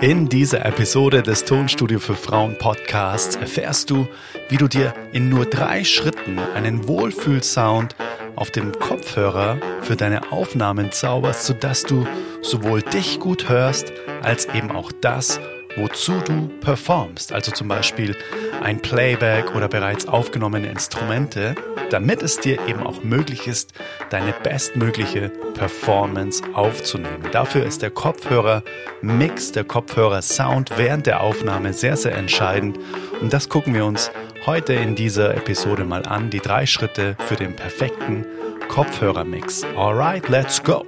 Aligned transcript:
In 0.00 0.28
dieser 0.28 0.64
Episode 0.64 1.24
des 1.24 1.44
Tonstudio 1.44 1.98
für 1.98 2.14
Frauen 2.14 2.56
Podcasts 2.56 3.34
erfährst 3.34 3.90
du, 3.90 4.06
wie 4.48 4.56
du 4.56 4.68
dir 4.68 4.94
in 5.10 5.28
nur 5.28 5.44
drei 5.44 5.82
Schritten 5.82 6.38
einen 6.38 6.86
Wohlfühlsound 6.86 7.96
auf 8.36 8.52
dem 8.52 8.70
Kopfhörer 8.78 9.58
für 9.82 9.96
deine 9.96 10.30
Aufnahmen 10.30 10.92
zauberst, 10.92 11.46
sodass 11.46 11.82
du 11.82 12.06
sowohl 12.42 12.82
dich 12.82 13.18
gut 13.18 13.48
hörst, 13.48 13.92
als 14.22 14.46
eben 14.54 14.70
auch 14.70 14.92
das, 14.92 15.40
wozu 15.78 16.20
du 16.24 16.48
performst. 16.60 17.32
Also 17.32 17.52
zum 17.52 17.68
Beispiel 17.68 18.16
ein 18.62 18.80
Playback 18.80 19.54
oder 19.54 19.68
bereits 19.68 20.06
aufgenommene 20.06 20.68
Instrumente 20.68 21.54
damit 21.90 22.22
es 22.22 22.38
dir 22.40 22.58
eben 22.66 22.82
auch 22.82 23.02
möglich 23.02 23.46
ist, 23.46 23.72
deine 24.10 24.32
bestmögliche 24.32 25.30
Performance 25.54 26.42
aufzunehmen. 26.52 27.28
Dafür 27.32 27.64
ist 27.64 27.82
der 27.82 27.90
Kopfhörer-Mix, 27.90 29.52
der 29.52 29.64
Kopfhörer-Sound 29.64 30.72
während 30.76 31.06
der 31.06 31.22
Aufnahme 31.22 31.72
sehr, 31.72 31.96
sehr 31.96 32.14
entscheidend. 32.14 32.78
Und 33.20 33.32
das 33.32 33.48
gucken 33.48 33.74
wir 33.74 33.84
uns 33.84 34.10
heute 34.46 34.74
in 34.74 34.94
dieser 34.94 35.34
Episode 35.36 35.84
mal 35.84 36.04
an. 36.04 36.30
Die 36.30 36.40
drei 36.40 36.66
Schritte 36.66 37.16
für 37.26 37.36
den 37.36 37.54
perfekten 37.54 38.26
Kopfhörer-Mix. 38.68 39.64
Alright, 39.76 40.28
let's 40.28 40.62
go! 40.62 40.84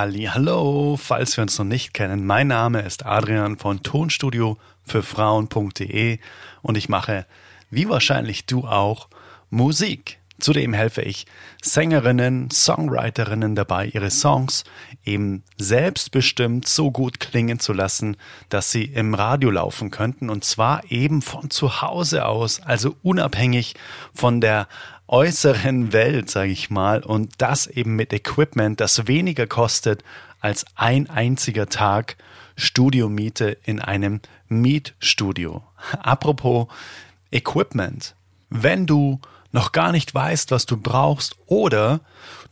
Hallo, 0.00 0.96
falls 0.96 1.36
wir 1.36 1.42
uns 1.42 1.58
noch 1.58 1.66
nicht 1.66 1.92
kennen, 1.92 2.24
mein 2.24 2.46
Name 2.46 2.80
ist 2.80 3.04
Adrian 3.04 3.58
von 3.58 3.82
Tonstudio 3.82 4.56
für 4.82 5.02
Frauen.de 5.02 6.18
und 6.62 6.78
ich 6.78 6.88
mache, 6.88 7.26
wie 7.68 7.86
wahrscheinlich 7.86 8.46
du 8.46 8.66
auch, 8.66 9.08
Musik. 9.50 10.18
Zudem 10.38 10.72
helfe 10.72 11.02
ich 11.02 11.26
Sängerinnen, 11.60 12.50
Songwriterinnen 12.50 13.54
dabei, 13.54 13.88
ihre 13.88 14.10
Songs 14.10 14.64
eben 15.04 15.42
selbstbestimmt 15.58 16.66
so 16.66 16.90
gut 16.90 17.20
klingen 17.20 17.60
zu 17.60 17.74
lassen, 17.74 18.16
dass 18.48 18.72
sie 18.72 18.84
im 18.84 19.12
Radio 19.12 19.50
laufen 19.50 19.90
könnten 19.90 20.30
und 20.30 20.46
zwar 20.46 20.90
eben 20.90 21.20
von 21.20 21.50
zu 21.50 21.82
Hause 21.82 22.24
aus, 22.24 22.62
also 22.62 22.96
unabhängig 23.02 23.74
von 24.14 24.40
der 24.40 24.66
äußeren 25.10 25.92
Welt, 25.92 26.30
sage 26.30 26.52
ich 26.52 26.70
mal, 26.70 27.02
und 27.02 27.32
das 27.38 27.66
eben 27.66 27.96
mit 27.96 28.12
Equipment, 28.12 28.80
das 28.80 29.08
weniger 29.08 29.46
kostet 29.46 30.04
als 30.40 30.64
ein 30.76 31.10
einziger 31.10 31.66
Tag 31.68 32.16
Studiomiete 32.56 33.58
in 33.64 33.80
einem 33.80 34.20
Mietstudio. 34.48 35.64
Apropos 35.98 36.68
Equipment. 37.32 38.14
Wenn 38.50 38.86
du 38.86 39.20
noch 39.52 39.72
gar 39.72 39.90
nicht 39.90 40.14
weißt, 40.14 40.52
was 40.52 40.66
du 40.66 40.76
brauchst 40.76 41.36
oder 41.46 42.00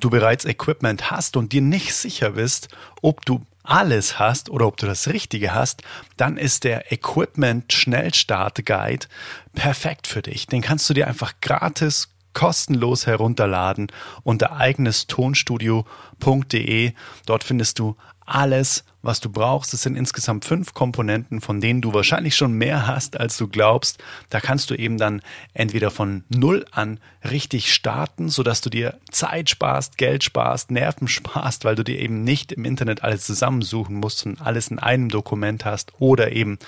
du 0.01 0.11
bereits 0.11 0.45
Equipment 0.45 1.11
hast 1.11 1.37
und 1.37 1.53
dir 1.53 1.63
nicht 1.63 1.95
sicher 1.95 2.31
bist, 2.31 2.69
ob 3.03 3.25
du 3.25 3.47
alles 3.63 4.19
hast 4.19 4.51
oder 4.51 4.67
ob 4.67 4.79
du 4.79 4.87
das 4.87 5.09
Richtige 5.09 5.55
hast, 5.55 5.83
dann 6.17 6.37
ist 6.37 6.65
der 6.65 6.91
Equipment 6.91 7.73
Schnellstart 7.73 8.65
Guide 8.65 9.07
perfekt 9.55 10.07
für 10.07 10.23
dich. 10.23 10.47
Den 10.47 10.63
kannst 10.63 10.89
du 10.91 10.95
dir 10.95 11.07
einfach 11.07 11.35
gratis 11.41 12.09
kostenlos 12.39 13.07
herunterladen 13.09 13.89
unter 14.23 14.61
eigenestonstudio.de. 14.61 16.93
Dort 17.27 17.43
findest 17.43 17.81
du 17.81 17.97
alles, 18.29 18.85
was 19.01 19.21
du 19.21 19.31
brauchst. 19.31 19.73
Es 19.75 19.83
sind 19.83 19.97
insgesamt 19.97 20.45
fünf 20.45 20.75
Komponenten, 20.75 21.41
von 21.41 21.61
denen 21.61 21.81
du 21.81 21.95
wahrscheinlich 21.95 22.37
schon 22.37 22.53
mehr 22.53 22.87
hast, 22.87 23.19
als 23.19 23.37
du 23.37 23.49
glaubst. 23.49 24.03
Da 24.29 24.41
kannst 24.41 24.71
du 24.71 24.75
eben 24.75 24.99
dann 24.99 25.23
entweder 25.55 25.91
von 25.91 26.25
Null 26.29 26.67
an 26.73 27.01
richtig 27.29 27.73
starten, 27.73 28.29
sodass 28.29 28.61
du 28.61 28.71
dir 28.71 28.99
Zeit 29.11 29.51
sparst, 29.51 29.99
Geld 29.99 30.25
sparst, 30.25 30.71
Nerven 30.71 31.09
sparst, 31.09 31.65
weil 31.65 31.75
du 31.75 31.85
dir 31.85 31.99
eben 31.99 32.25
nicht 32.25 32.53
im 32.53 32.65
Internet 32.65 33.03
alles 33.03 33.25
zusammensuchen 33.25 33.97
musst 33.97 34.27
und 34.27 34.41
alles 34.41 34.69
in 34.69 34.79
einem 34.79 35.09
Dokument 35.09 35.65
hast 35.65 35.93
oder 35.99 36.33
eben 36.33 36.59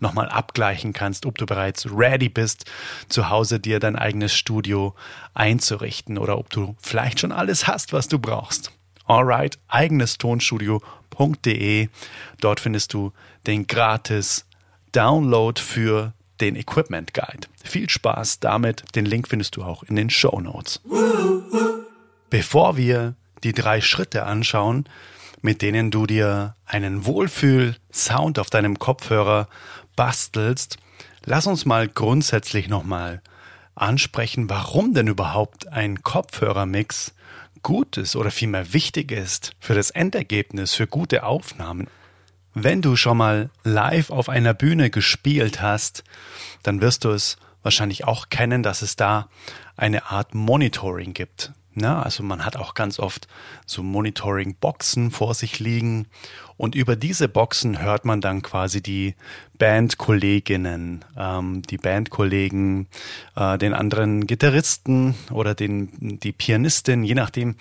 nochmal 0.00 0.28
abgleichen 0.28 0.92
kannst, 0.92 1.24
ob 1.24 1.38
du 1.38 1.46
bereits 1.46 1.86
ready 1.90 2.28
bist, 2.28 2.64
zu 3.08 3.30
Hause 3.30 3.60
dir 3.60 3.80
dein 3.80 3.96
eigenes 3.96 4.34
Studio 4.34 4.94
einzurichten 5.34 6.18
oder 6.18 6.38
ob 6.38 6.50
du 6.50 6.76
vielleicht 6.80 7.20
schon 7.20 7.32
alles 7.32 7.66
hast, 7.66 7.92
was 7.92 8.08
du 8.08 8.18
brauchst. 8.18 8.72
Alright, 9.06 9.58
eigenes 9.68 10.18
Tonstudio 10.18 10.82
www.equipment.de. 11.16 11.88
Dort 12.40 12.60
findest 12.60 12.92
du 12.94 13.12
den 13.46 13.66
gratis 13.66 14.44
Download 14.92 15.60
für 15.60 16.12
den 16.40 16.56
Equipment 16.56 17.14
Guide. 17.14 17.48
Viel 17.62 17.88
Spaß 17.88 18.40
damit. 18.40 18.84
Den 18.94 19.06
Link 19.06 19.28
findest 19.28 19.56
du 19.56 19.64
auch 19.64 19.82
in 19.82 19.96
den 19.96 20.10
Show 20.10 20.40
Notes. 20.40 20.80
Bevor 22.30 22.76
wir 22.76 23.14
die 23.42 23.52
drei 23.52 23.80
Schritte 23.80 24.24
anschauen, 24.24 24.84
mit 25.42 25.62
denen 25.62 25.90
du 25.90 26.06
dir 26.06 26.56
einen 26.66 27.06
Wohlfühl-Sound 27.06 28.38
auf 28.38 28.50
deinem 28.50 28.78
Kopfhörer 28.78 29.48
bastelst, 29.94 30.76
lass 31.24 31.46
uns 31.46 31.64
mal 31.64 31.88
grundsätzlich 31.88 32.68
nochmal 32.68 33.22
ansprechen, 33.74 34.48
warum 34.48 34.94
denn 34.94 35.06
überhaupt 35.06 35.68
ein 35.68 36.02
Kopfhörermix 36.02 37.12
gut 37.66 37.96
ist 37.96 38.14
oder 38.14 38.30
vielmehr 38.30 38.72
wichtig 38.72 39.10
ist 39.10 39.56
für 39.58 39.74
das 39.74 39.90
Endergebnis, 39.90 40.72
für 40.72 40.86
gute 40.86 41.24
Aufnahmen. 41.24 41.88
Wenn 42.54 42.80
du 42.80 42.94
schon 42.94 43.16
mal 43.16 43.50
live 43.64 44.10
auf 44.10 44.28
einer 44.28 44.54
Bühne 44.54 44.88
gespielt 44.88 45.60
hast, 45.60 46.04
dann 46.62 46.80
wirst 46.80 47.02
du 47.02 47.10
es 47.10 47.38
wahrscheinlich 47.64 48.04
auch 48.04 48.28
kennen, 48.28 48.62
dass 48.62 48.82
es 48.82 48.94
da 48.94 49.28
eine 49.76 50.12
Art 50.12 50.32
Monitoring 50.32 51.12
gibt. 51.12 51.54
Na, 51.78 52.02
also 52.02 52.22
man 52.22 52.42
hat 52.42 52.56
auch 52.56 52.72
ganz 52.72 52.98
oft 52.98 53.28
so 53.66 53.82
Monitoring-Boxen 53.82 55.10
vor 55.10 55.34
sich 55.34 55.60
liegen 55.60 56.06
und 56.56 56.74
über 56.74 56.96
diese 56.96 57.28
Boxen 57.28 57.82
hört 57.82 58.06
man 58.06 58.22
dann 58.22 58.40
quasi 58.40 58.80
die 58.80 59.14
Bandkolleginnen, 59.58 61.04
ähm, 61.18 61.60
die 61.60 61.76
Bandkollegen, 61.76 62.86
äh, 63.34 63.58
den 63.58 63.74
anderen 63.74 64.26
Gitarristen 64.26 65.14
oder 65.30 65.54
den, 65.54 66.18
die 66.18 66.32
Pianistin, 66.32 67.04
je 67.04 67.14
nachdem, 67.14 67.56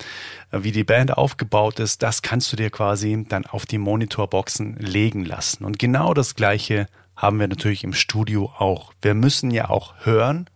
äh, 0.52 0.60
wie 0.64 0.72
die 0.72 0.86
Band 0.86 1.18
aufgebaut 1.18 1.82
ist, 1.82 2.02
das 2.02 2.22
kannst 2.22 2.54
du 2.54 2.56
dir 2.56 2.70
quasi 2.70 3.26
dann 3.28 3.46
auf 3.46 3.66
die 3.66 3.78
Monitorboxen 3.80 4.78
legen 4.78 5.26
lassen. 5.26 5.66
Und 5.66 5.78
genau 5.78 6.14
das 6.14 6.36
Gleiche 6.36 6.88
haben 7.18 7.38
wir 7.38 7.50
natürlich 7.50 7.84
im 7.84 7.94
Studio 7.94 8.54
auch. 8.58 8.94
Wir 9.02 9.14
müssen 9.14 9.52
ja 9.52 9.70
auch 9.70 9.94
hören, 10.06 10.50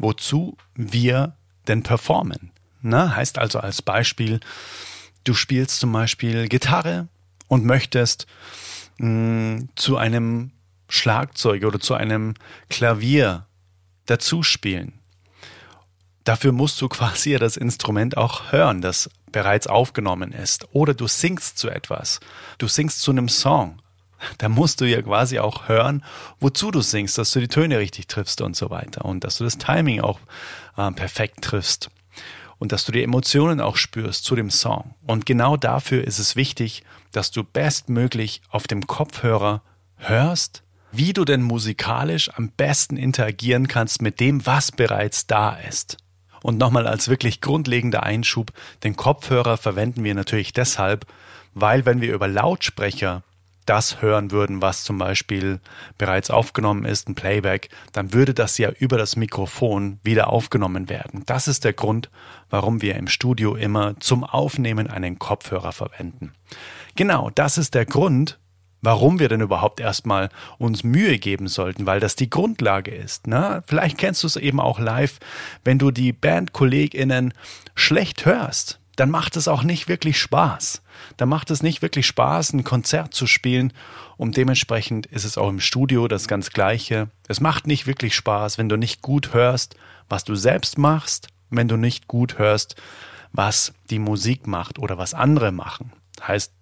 wozu 0.00 0.56
wir 0.74 1.34
denn 1.68 1.84
performen. 1.84 2.50
Na, 2.80 3.16
heißt 3.16 3.38
also 3.38 3.58
als 3.60 3.82
Beispiel, 3.82 4.40
du 5.24 5.34
spielst 5.34 5.80
zum 5.80 5.92
Beispiel 5.92 6.48
Gitarre 6.48 7.08
und 7.48 7.64
möchtest 7.64 8.26
mh, 8.98 9.08
mm, 9.08 9.68
zu 9.74 9.96
einem 9.96 10.52
Schlagzeug 10.88 11.64
oder 11.64 11.80
zu 11.80 11.94
einem 11.94 12.34
Klavier 12.68 13.46
dazu 14.06 14.42
spielen. 14.42 14.94
Dafür 16.24 16.52
musst 16.52 16.80
du 16.80 16.88
quasi 16.88 17.36
das 17.36 17.56
Instrument 17.56 18.16
auch 18.16 18.52
hören, 18.52 18.80
das 18.80 19.10
bereits 19.32 19.66
aufgenommen 19.66 20.32
ist. 20.32 20.66
Oder 20.72 20.94
du 20.94 21.06
singst 21.06 21.58
zu 21.58 21.68
etwas. 21.68 22.20
Du 22.58 22.68
singst 22.68 23.02
zu 23.02 23.10
einem 23.10 23.28
Song. 23.28 23.82
Da 24.38 24.48
musst 24.48 24.80
du 24.80 24.84
ja 24.84 25.00
quasi 25.00 25.38
auch 25.38 25.68
hören, 25.68 26.04
wozu 26.40 26.72
du 26.72 26.80
singst, 26.80 27.18
dass 27.18 27.30
du 27.30 27.40
die 27.40 27.46
Töne 27.46 27.78
richtig 27.78 28.08
triffst 28.08 28.40
und 28.40 28.56
so 28.56 28.68
weiter. 28.68 29.04
Und 29.04 29.22
dass 29.22 29.38
du 29.38 29.44
das 29.44 29.58
Timing 29.58 30.00
auch 30.00 30.18
äh, 30.76 30.90
perfekt 30.90 31.42
triffst 31.42 31.88
und 32.58 32.72
dass 32.72 32.84
du 32.84 32.92
die 32.92 33.02
Emotionen 33.02 33.60
auch 33.60 33.76
spürst 33.76 34.24
zu 34.24 34.34
dem 34.36 34.50
Song. 34.50 34.94
Und 35.06 35.26
genau 35.26 35.56
dafür 35.56 36.04
ist 36.04 36.18
es 36.18 36.36
wichtig, 36.36 36.84
dass 37.12 37.30
du 37.30 37.44
bestmöglich 37.44 38.42
auf 38.50 38.66
dem 38.66 38.86
Kopfhörer 38.86 39.62
hörst, 39.96 40.62
wie 40.90 41.12
du 41.12 41.24
denn 41.24 41.42
musikalisch 41.42 42.30
am 42.34 42.50
besten 42.50 42.96
interagieren 42.96 43.68
kannst 43.68 44.02
mit 44.02 44.20
dem, 44.20 44.46
was 44.46 44.72
bereits 44.72 45.26
da 45.26 45.54
ist. 45.54 45.98
Und 46.42 46.58
nochmal 46.58 46.86
als 46.86 47.08
wirklich 47.08 47.40
grundlegender 47.40 48.04
Einschub, 48.04 48.52
den 48.84 48.96
Kopfhörer 48.96 49.56
verwenden 49.56 50.04
wir 50.04 50.14
natürlich 50.14 50.52
deshalb, 50.52 51.06
weil 51.54 51.84
wenn 51.84 52.00
wir 52.00 52.14
über 52.14 52.28
Lautsprecher 52.28 53.22
das 53.68 54.00
hören 54.00 54.30
würden, 54.30 54.62
was 54.62 54.82
zum 54.82 54.98
Beispiel 54.98 55.60
bereits 55.98 56.30
aufgenommen 56.30 56.84
ist, 56.84 57.08
ein 57.08 57.14
Playback, 57.14 57.68
dann 57.92 58.12
würde 58.12 58.34
das 58.34 58.56
ja 58.58 58.70
über 58.70 58.96
das 58.96 59.16
Mikrofon 59.16 60.00
wieder 60.02 60.30
aufgenommen 60.30 60.88
werden. 60.88 61.22
Das 61.26 61.48
ist 61.48 61.64
der 61.64 61.74
Grund, 61.74 62.10
warum 62.50 62.80
wir 62.80 62.96
im 62.96 63.08
Studio 63.08 63.54
immer 63.54 63.98
zum 64.00 64.24
Aufnehmen 64.24 64.88
einen 64.88 65.18
Kopfhörer 65.18 65.72
verwenden. 65.72 66.32
Genau, 66.96 67.30
das 67.34 67.58
ist 67.58 67.74
der 67.74 67.84
Grund, 67.84 68.38
warum 68.80 69.18
wir 69.18 69.28
denn 69.28 69.40
überhaupt 69.40 69.80
erstmal 69.80 70.30
uns 70.58 70.84
Mühe 70.84 71.18
geben 71.18 71.48
sollten, 71.48 71.84
weil 71.84 72.00
das 72.00 72.16
die 72.16 72.30
Grundlage 72.30 72.92
ist. 72.92 73.26
Ne? 73.26 73.62
Vielleicht 73.66 73.98
kennst 73.98 74.22
du 74.22 74.26
es 74.26 74.36
eben 74.36 74.60
auch 74.60 74.78
live, 74.78 75.18
wenn 75.64 75.78
du 75.78 75.90
die 75.90 76.12
Bandkolleginnen 76.12 77.34
schlecht 77.74 78.24
hörst 78.24 78.80
dann 78.98 79.10
macht 79.10 79.36
es 79.36 79.48
auch 79.48 79.62
nicht 79.62 79.88
wirklich 79.88 80.20
Spaß. 80.20 80.82
Dann 81.16 81.28
macht 81.28 81.50
es 81.50 81.62
nicht 81.62 81.82
wirklich 81.82 82.06
Spaß, 82.06 82.52
ein 82.52 82.64
Konzert 82.64 83.14
zu 83.14 83.26
spielen. 83.26 83.72
Und 84.16 84.36
dementsprechend 84.36 85.06
ist 85.06 85.24
es 85.24 85.38
auch 85.38 85.48
im 85.48 85.60
Studio 85.60 86.08
das 86.08 86.28
ganz 86.28 86.50
Gleiche. 86.50 87.08
Es 87.28 87.40
macht 87.40 87.66
nicht 87.66 87.86
wirklich 87.86 88.14
Spaß, 88.14 88.58
wenn 88.58 88.68
du 88.68 88.76
nicht 88.76 89.02
gut 89.02 89.32
hörst, 89.32 89.76
was 90.08 90.24
du 90.24 90.34
selbst 90.34 90.78
machst 90.78 91.28
wenn 91.50 91.68
du 91.68 91.76
nicht 91.76 92.08
gut 92.08 92.38
hörst, 92.38 92.76
was 93.32 93.72
die 93.90 93.98
Musik 93.98 94.46
macht 94.46 94.78
oder 94.78 94.98
was 94.98 95.14
andere 95.14 95.52
machen. 95.52 95.92
Heißt, 96.20 96.52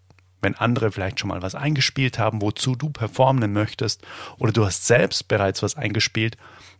wenn 0.42 0.54
andere 0.54 0.92
vielleicht 0.92 1.18
schon 1.18 1.28
mal 1.28 1.42
was 1.42 1.54
eingespielt 1.54 2.18
haben, 2.18 2.42
wozu 2.42 2.76
du 2.76 2.90
performen 2.90 3.52
möchtest, 3.52 4.02
oder 4.38 4.52
du 4.52 4.64
hast 4.64 4.86
selbst 4.86 5.28
bereits 5.28 5.62
was 5.62 5.76
eingespielt, 5.76 6.36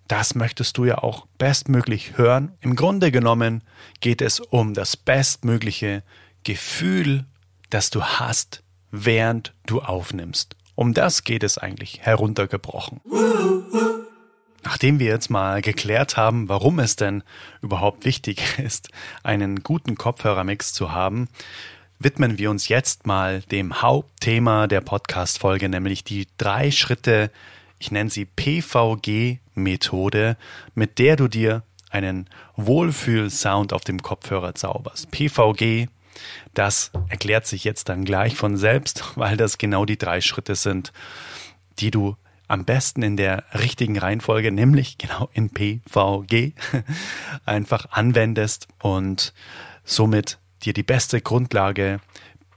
das 0.09 0.35
möchtest 0.35 0.79
du 0.79 0.85
ja 0.85 0.99
auch 0.99 1.27
bestmöglich 1.39 2.17
hören. 2.17 2.53
Im 2.61 2.77
Grunde 2.77 3.11
genommen 3.11 3.63
geht 4.01 4.23
es 4.23 4.41
um 4.41 4.75
das 4.75 4.97
bestmögliche 4.97 6.03
Gefühl, 6.45 7.25
das 7.71 7.91
du 7.91 8.03
hast, 8.03 8.63
während 8.91 9.53
du 9.67 9.81
aufnimmst. 9.81 10.57
Um 10.75 10.95
das 10.95 11.25
geht 11.25 11.43
es 11.43 11.59
eigentlich 11.59 12.01
heruntergebrochen. 12.03 13.01
Nachdem 14.63 14.99
wir 14.99 15.07
jetzt 15.07 15.31
mal 15.31 15.63
geklärt 15.63 16.17
haben, 16.17 16.49
warum 16.49 16.79
es 16.79 16.97
denn 16.97 17.23
überhaupt 17.63 18.05
wichtig 18.05 18.59
ist, 18.59 18.91
einen 19.23 19.63
guten 19.63 19.97
Kopfhörermix 19.97 20.73
zu 20.73 20.93
haben, 20.93 21.29
widmen 21.99 22.39
wir 22.39 22.51
uns 22.51 22.69
jetzt 22.69 23.07
mal 23.07 23.43
dem 23.43 23.81
Hauptthema 23.81 24.67
der 24.67 24.83
Podcast-Folge, 24.83 25.69
nämlich 25.69 26.05
die 26.05 26.27
drei 26.37 26.71
Schritte, 26.71 27.31
ich 27.79 27.91
nenne 27.91 28.11
sie 28.11 28.25
PVG-Methode, 28.25 30.37
mit 30.75 30.99
der 30.99 31.17
du 31.17 31.29
dir 31.29 31.63
einen 31.91 32.29
Wohlfühl-Sound 32.57 33.73
auf 33.73 33.85
dem 33.85 34.03
Kopfhörer 34.03 34.55
zauberst. 34.55 35.11
PVG, 35.11 35.89
das 36.55 36.91
erklärt 37.09 37.47
sich 37.47 37.65
jetzt 37.65 37.89
dann 37.89 38.05
gleich 38.05 38.37
von 38.37 38.57
selbst, 38.57 39.05
weil 39.17 39.37
das 39.37 39.59
genau 39.59 39.85
die 39.85 39.99
drei 39.99 40.21
Schritte 40.21 40.55
sind, 40.55 40.93
die 41.79 41.91
du 41.91 42.17
am 42.49 42.65
besten 42.65 43.03
in 43.03 43.17
der 43.17 43.45
richtigen 43.55 43.99
Reihenfolge, 43.99 44.53
nämlich 44.53 44.99
genau 44.99 45.29
in 45.33 45.51
PVG, 45.51 46.53
einfach 47.45 47.87
anwendest 47.91 48.69
und 48.81 49.35
somit 49.85 50.39
dir 50.63 50.73
die 50.73 50.85
beste 50.85 51.21
Grundlage 51.21 52.01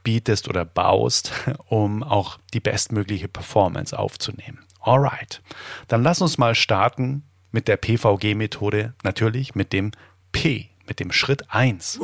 bietest 0.02 0.48
oder 0.48 0.64
baust, 0.64 1.32
um 1.66 2.02
auch 2.02 2.38
die 2.54 2.60
bestmögliche 2.60 3.28
Performance 3.28 3.98
aufzunehmen. 3.98 4.64
Alright, 4.80 5.42
dann 5.88 6.02
lass 6.02 6.20
uns 6.20 6.38
mal 6.38 6.54
starten 6.54 7.22
mit 7.52 7.68
der 7.68 7.76
PVG-Methode, 7.76 8.94
natürlich 9.02 9.54
mit 9.54 9.72
dem 9.72 9.92
P, 10.32 10.70
mit 10.86 11.00
dem 11.00 11.12
Schritt 11.12 11.50
1. 11.50 12.00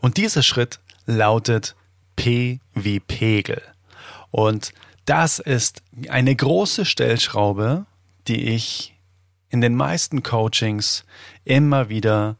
Und 0.00 0.16
dieser 0.16 0.42
Schritt 0.42 0.80
lautet 1.06 1.76
P 2.16 2.60
wie 2.74 3.00
Pegel. 3.00 3.62
Und 4.30 4.72
das 5.04 5.38
ist 5.38 5.82
eine 6.08 6.34
große 6.34 6.84
Stellschraube, 6.84 7.86
die 8.26 8.48
ich 8.50 8.94
in 9.48 9.60
den 9.60 9.74
meisten 9.74 10.22
Coachings 10.22 11.04
immer 11.44 11.88
wieder 11.88 12.36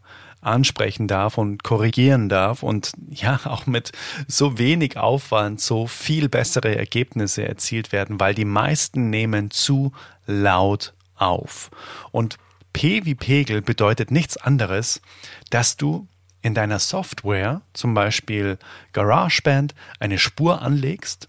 ansprechen 0.46 1.08
darf 1.08 1.38
und 1.38 1.62
korrigieren 1.62 2.28
darf 2.28 2.62
und 2.62 2.92
ja 3.10 3.40
auch 3.44 3.66
mit 3.66 3.92
so 4.26 4.58
wenig 4.58 4.96
Aufwand 4.96 5.60
so 5.60 5.86
viel 5.86 6.28
bessere 6.28 6.76
Ergebnisse 6.76 7.46
erzielt 7.46 7.92
werden, 7.92 8.20
weil 8.20 8.34
die 8.34 8.44
meisten 8.44 9.10
nehmen 9.10 9.50
zu 9.50 9.92
laut 10.26 10.94
auf. 11.16 11.70
Und 12.12 12.36
P 12.72 13.04
wie 13.04 13.14
Pegel 13.14 13.62
bedeutet 13.62 14.10
nichts 14.10 14.36
anderes, 14.36 15.00
dass 15.50 15.76
du 15.76 16.06
in 16.42 16.54
deiner 16.54 16.78
Software, 16.78 17.62
zum 17.72 17.94
Beispiel 17.94 18.58
GarageBand, 18.92 19.74
eine 19.98 20.18
Spur 20.18 20.62
anlegst, 20.62 21.28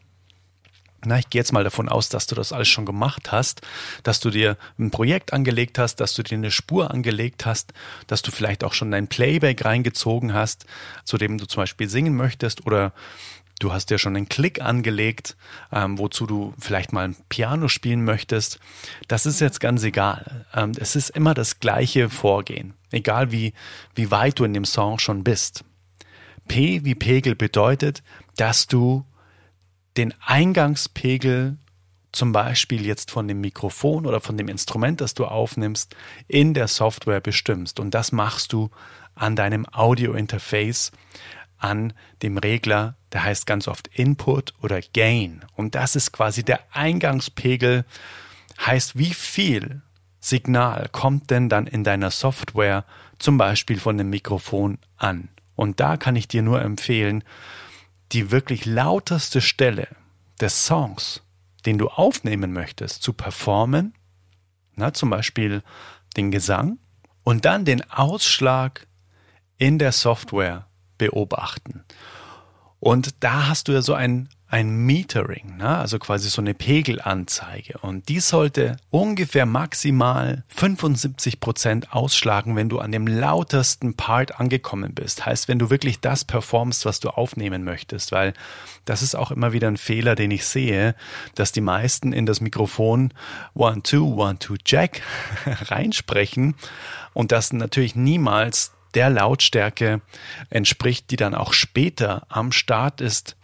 na, 1.07 1.19
ich 1.19 1.30
gehe 1.30 1.39
jetzt 1.39 1.54
mal 1.54 1.63
davon 1.63 1.89
aus, 1.89 2.09
dass 2.09 2.27
du 2.27 2.36
das 2.36 2.51
alles 2.51 2.68
schon 2.68 2.86
gemacht 2.86 3.31
hast, 3.31 3.62
dass 4.04 4.19
du 4.19 4.30
dir 4.30 4.57
ein 4.77 4.92
Projekt 4.92 5.33
angelegt 5.33 5.80
hast, 5.80 5.95
dass 5.95 6.13
du 6.13 6.21
dir 6.21 6.36
eine 6.36 6.51
Spur 6.51 6.92
angelegt 6.92 7.45
hast, 7.45 7.74
dass 8.07 8.21
du 8.21 8.31
vielleicht 8.31 8.63
auch 8.63 8.74
schon 8.74 8.92
dein 8.92 9.07
Playback 9.07 9.63
reingezogen 9.63 10.33
hast, 10.33 10.65
zu 11.06 11.18
dem 11.18 11.38
du 11.38 11.45
zum 11.45 11.63
Beispiel 11.63 11.89
singen 11.89 12.15
möchtest 12.15 12.65
oder 12.65 12.94
du 13.59 13.74
hast 13.74 13.89
dir 13.89 13.98
schon 13.98 14.15
einen 14.15 14.30
Klick 14.30 14.62
angelegt, 14.62 15.36
ähm, 15.71 15.98
wozu 15.98 16.25
du 16.27 16.54
vielleicht 16.59 16.94
mal 16.94 17.06
ein 17.06 17.15
Piano 17.30 17.69
spielen 17.69 18.04
möchtest. 18.04 18.59
Das 19.07 19.25
ist 19.25 19.39
jetzt 19.39 19.59
ganz 19.59 19.83
egal. 19.83 20.45
Ähm, 20.54 20.74
es 20.77 20.95
ist 20.95 21.09
immer 21.09 21.33
das 21.33 21.59
gleiche 21.59 22.09
Vorgehen, 22.09 22.74
egal 22.92 23.31
wie, 23.31 23.54
wie 23.95 24.12
weit 24.12 24.39
du 24.39 24.44
in 24.44 24.54
dem 24.54 24.65
Song 24.65 25.00
schon 25.00 25.24
bist. 25.24 25.63
P 26.48 26.83
wie 26.83 26.95
Pegel 26.95 27.36
bedeutet, 27.36 28.04
dass 28.36 28.68
du 28.68 29.06
den 29.98 30.14
Eingangspegel 30.26 31.58
zum 32.12 32.32
Beispiel 32.32 32.86
jetzt 32.86 33.12
von 33.12 33.28
dem 33.28 33.42
Mikrofon 33.42 34.06
oder 34.06 34.22
von 34.22 34.38
dem 34.38 34.48
Instrument, 34.48 35.02
das 35.02 35.14
du 35.14 35.26
aufnimmst, 35.26 35.96
in 36.28 36.54
der 36.54 36.68
Software 36.68 37.20
bestimmst. 37.20 37.80
Und 37.80 37.94
das 37.94 38.12
machst 38.12 38.54
du 38.54 38.70
an 39.14 39.36
deinem 39.36 39.66
Audio-Interface, 39.72 40.92
an 41.58 41.94
dem 42.22 42.38
Regler, 42.38 42.96
der 43.12 43.24
heißt 43.24 43.46
ganz 43.46 43.68
oft 43.68 43.88
Input 43.88 44.54
oder 44.62 44.80
Gain. 44.94 45.42
Und 45.56 45.76
das 45.76 45.96
ist 45.96 46.12
quasi 46.12 46.44
der 46.44 46.60
Eingangspegel, 46.72 47.86
heißt, 48.66 48.98
wie 48.98 49.14
viel 49.14 49.82
Signal 50.20 50.90
kommt 50.92 51.30
denn 51.30 51.50
dann 51.50 51.68
in 51.68 51.84
deiner 51.84 52.12
Software 52.12 52.86
zum 53.20 53.38
Beispiel 53.38 53.80
von 53.80 53.98
dem 53.98 54.10
Mikrofon 54.10 54.78
an. 54.98 55.30
Und 55.56 55.80
da 55.80 55.98
kann 55.98 56.16
ich 56.16 56.28
dir 56.28 56.42
nur 56.42 56.62
empfehlen, 56.62 57.24
die 58.12 58.31
wirklich 58.31 58.65
lauteste 58.65 59.42
Stelle 59.42 59.88
des 60.39 60.65
Songs, 60.65 61.24
den 61.65 61.77
du 61.77 61.89
aufnehmen 61.89 62.54
möchtest, 62.54 63.04
zu 63.04 63.13
performen, 63.13 63.94
na, 64.75 64.94
zum 64.94 65.09
Beispiel 65.09 65.63
den 66.15 66.31
Gesang, 66.31 66.80
und 67.24 67.45
dann 67.45 67.65
den 67.65 67.89
Ausschlag 67.92 68.88
in 69.57 69.80
der 69.80 69.92
Software 69.92 70.68
beobachten. 70.98 71.83
Und 72.80 73.15
da 73.24 73.48
hast 73.48 73.68
du 73.68 73.74
ja 73.74 73.81
so 73.81 73.94
ein 73.94 74.30
ein 74.50 74.86
Metering, 74.86 75.58
ne? 75.58 75.78
also 75.78 76.00
quasi 76.00 76.30
so 76.30 76.42
eine 76.42 76.54
Pegelanzeige. 76.54 77.80
Und 77.80 78.08
die 78.08 78.22
sollte 78.22 78.78
ungefähr 78.90 79.46
maximal 79.46 80.44
75 80.48 81.42
Prozent 81.42 81.94
ausschlagen, 81.94 82.56
wenn 82.56 82.70
du 82.70 82.80
an 82.80 82.94
dem 82.94 83.08
lautesten 83.08 83.96
Part 83.96 84.40
angekommen 84.40 84.94
bist. 84.94 85.26
Heißt, 85.26 85.50
wenn 85.50 85.60
du 85.60 85.70
wirklich 85.70 86.00
das 86.00 86.24
performst, 86.24 86.86
was 86.86 87.02
du 87.02 87.10
aufnehmen 87.10 87.66
möchtest, 87.66 88.14
weil 88.14 88.34
das 88.86 89.02
ist 89.02 89.16
auch 89.16 89.32
immer 89.32 89.52
wieder 89.52 89.68
ein 89.68 89.78
Fehler, 89.78 90.16
den 90.16 90.32
ich 90.32 90.46
sehe, 90.46 90.96
dass 91.36 91.52
die 91.52 91.62
meisten 91.62 92.14
in 92.14 92.26
das 92.26 92.40
Mikrofon 92.40 93.14
One, 93.54 93.84
Two, 93.84 94.16
One, 94.16 94.40
Two, 94.40 94.56
Jack 94.66 95.02
reinsprechen 95.46 96.56
und 97.14 97.34
das 97.34 97.52
natürlich 97.52 97.96
niemals 97.96 98.72
der 98.94 99.10
Lautstärke 99.10 100.02
entspricht, 100.50 101.12
die 101.12 101.18
dann 101.18 101.36
auch 101.36 101.52
später 101.52 102.26
am 102.30 102.54
Start 102.54 103.02
ist, 103.02 103.36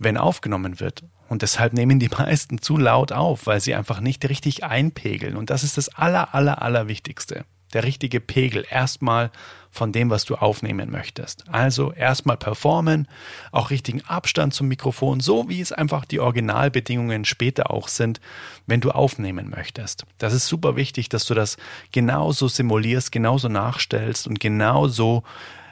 wenn 0.00 0.16
aufgenommen 0.16 0.80
wird. 0.80 1.04
Und 1.28 1.42
deshalb 1.42 1.74
nehmen 1.74 2.00
die 2.00 2.08
meisten 2.18 2.60
zu 2.60 2.76
laut 2.76 3.12
auf, 3.12 3.46
weil 3.46 3.60
sie 3.60 3.76
einfach 3.76 4.00
nicht 4.00 4.28
richtig 4.28 4.64
einpegeln. 4.64 5.36
Und 5.36 5.50
das 5.50 5.62
ist 5.62 5.76
das 5.76 5.88
aller, 5.90 6.34
aller, 6.34 6.60
aller 6.60 6.88
Wichtigste. 6.88 7.44
Der 7.72 7.84
richtige 7.84 8.18
Pegel 8.18 8.66
erstmal 8.68 9.30
von 9.70 9.92
dem, 9.92 10.10
was 10.10 10.24
du 10.24 10.34
aufnehmen 10.34 10.90
möchtest. 10.90 11.44
Also 11.48 11.92
erstmal 11.92 12.36
performen, 12.36 13.06
auch 13.52 13.70
richtigen 13.70 14.04
Abstand 14.04 14.52
zum 14.52 14.66
Mikrofon, 14.66 15.20
so 15.20 15.48
wie 15.48 15.60
es 15.60 15.70
einfach 15.70 16.04
die 16.04 16.18
Originalbedingungen 16.18 17.24
später 17.24 17.70
auch 17.70 17.86
sind, 17.86 18.20
wenn 18.66 18.80
du 18.80 18.90
aufnehmen 18.90 19.48
möchtest. 19.48 20.04
Das 20.18 20.32
ist 20.32 20.48
super 20.48 20.74
wichtig, 20.74 21.08
dass 21.08 21.26
du 21.26 21.34
das 21.34 21.56
genauso 21.92 22.48
simulierst, 22.48 23.12
genauso 23.12 23.48
nachstellst 23.48 24.26
und 24.26 24.40
genauso 24.40 25.22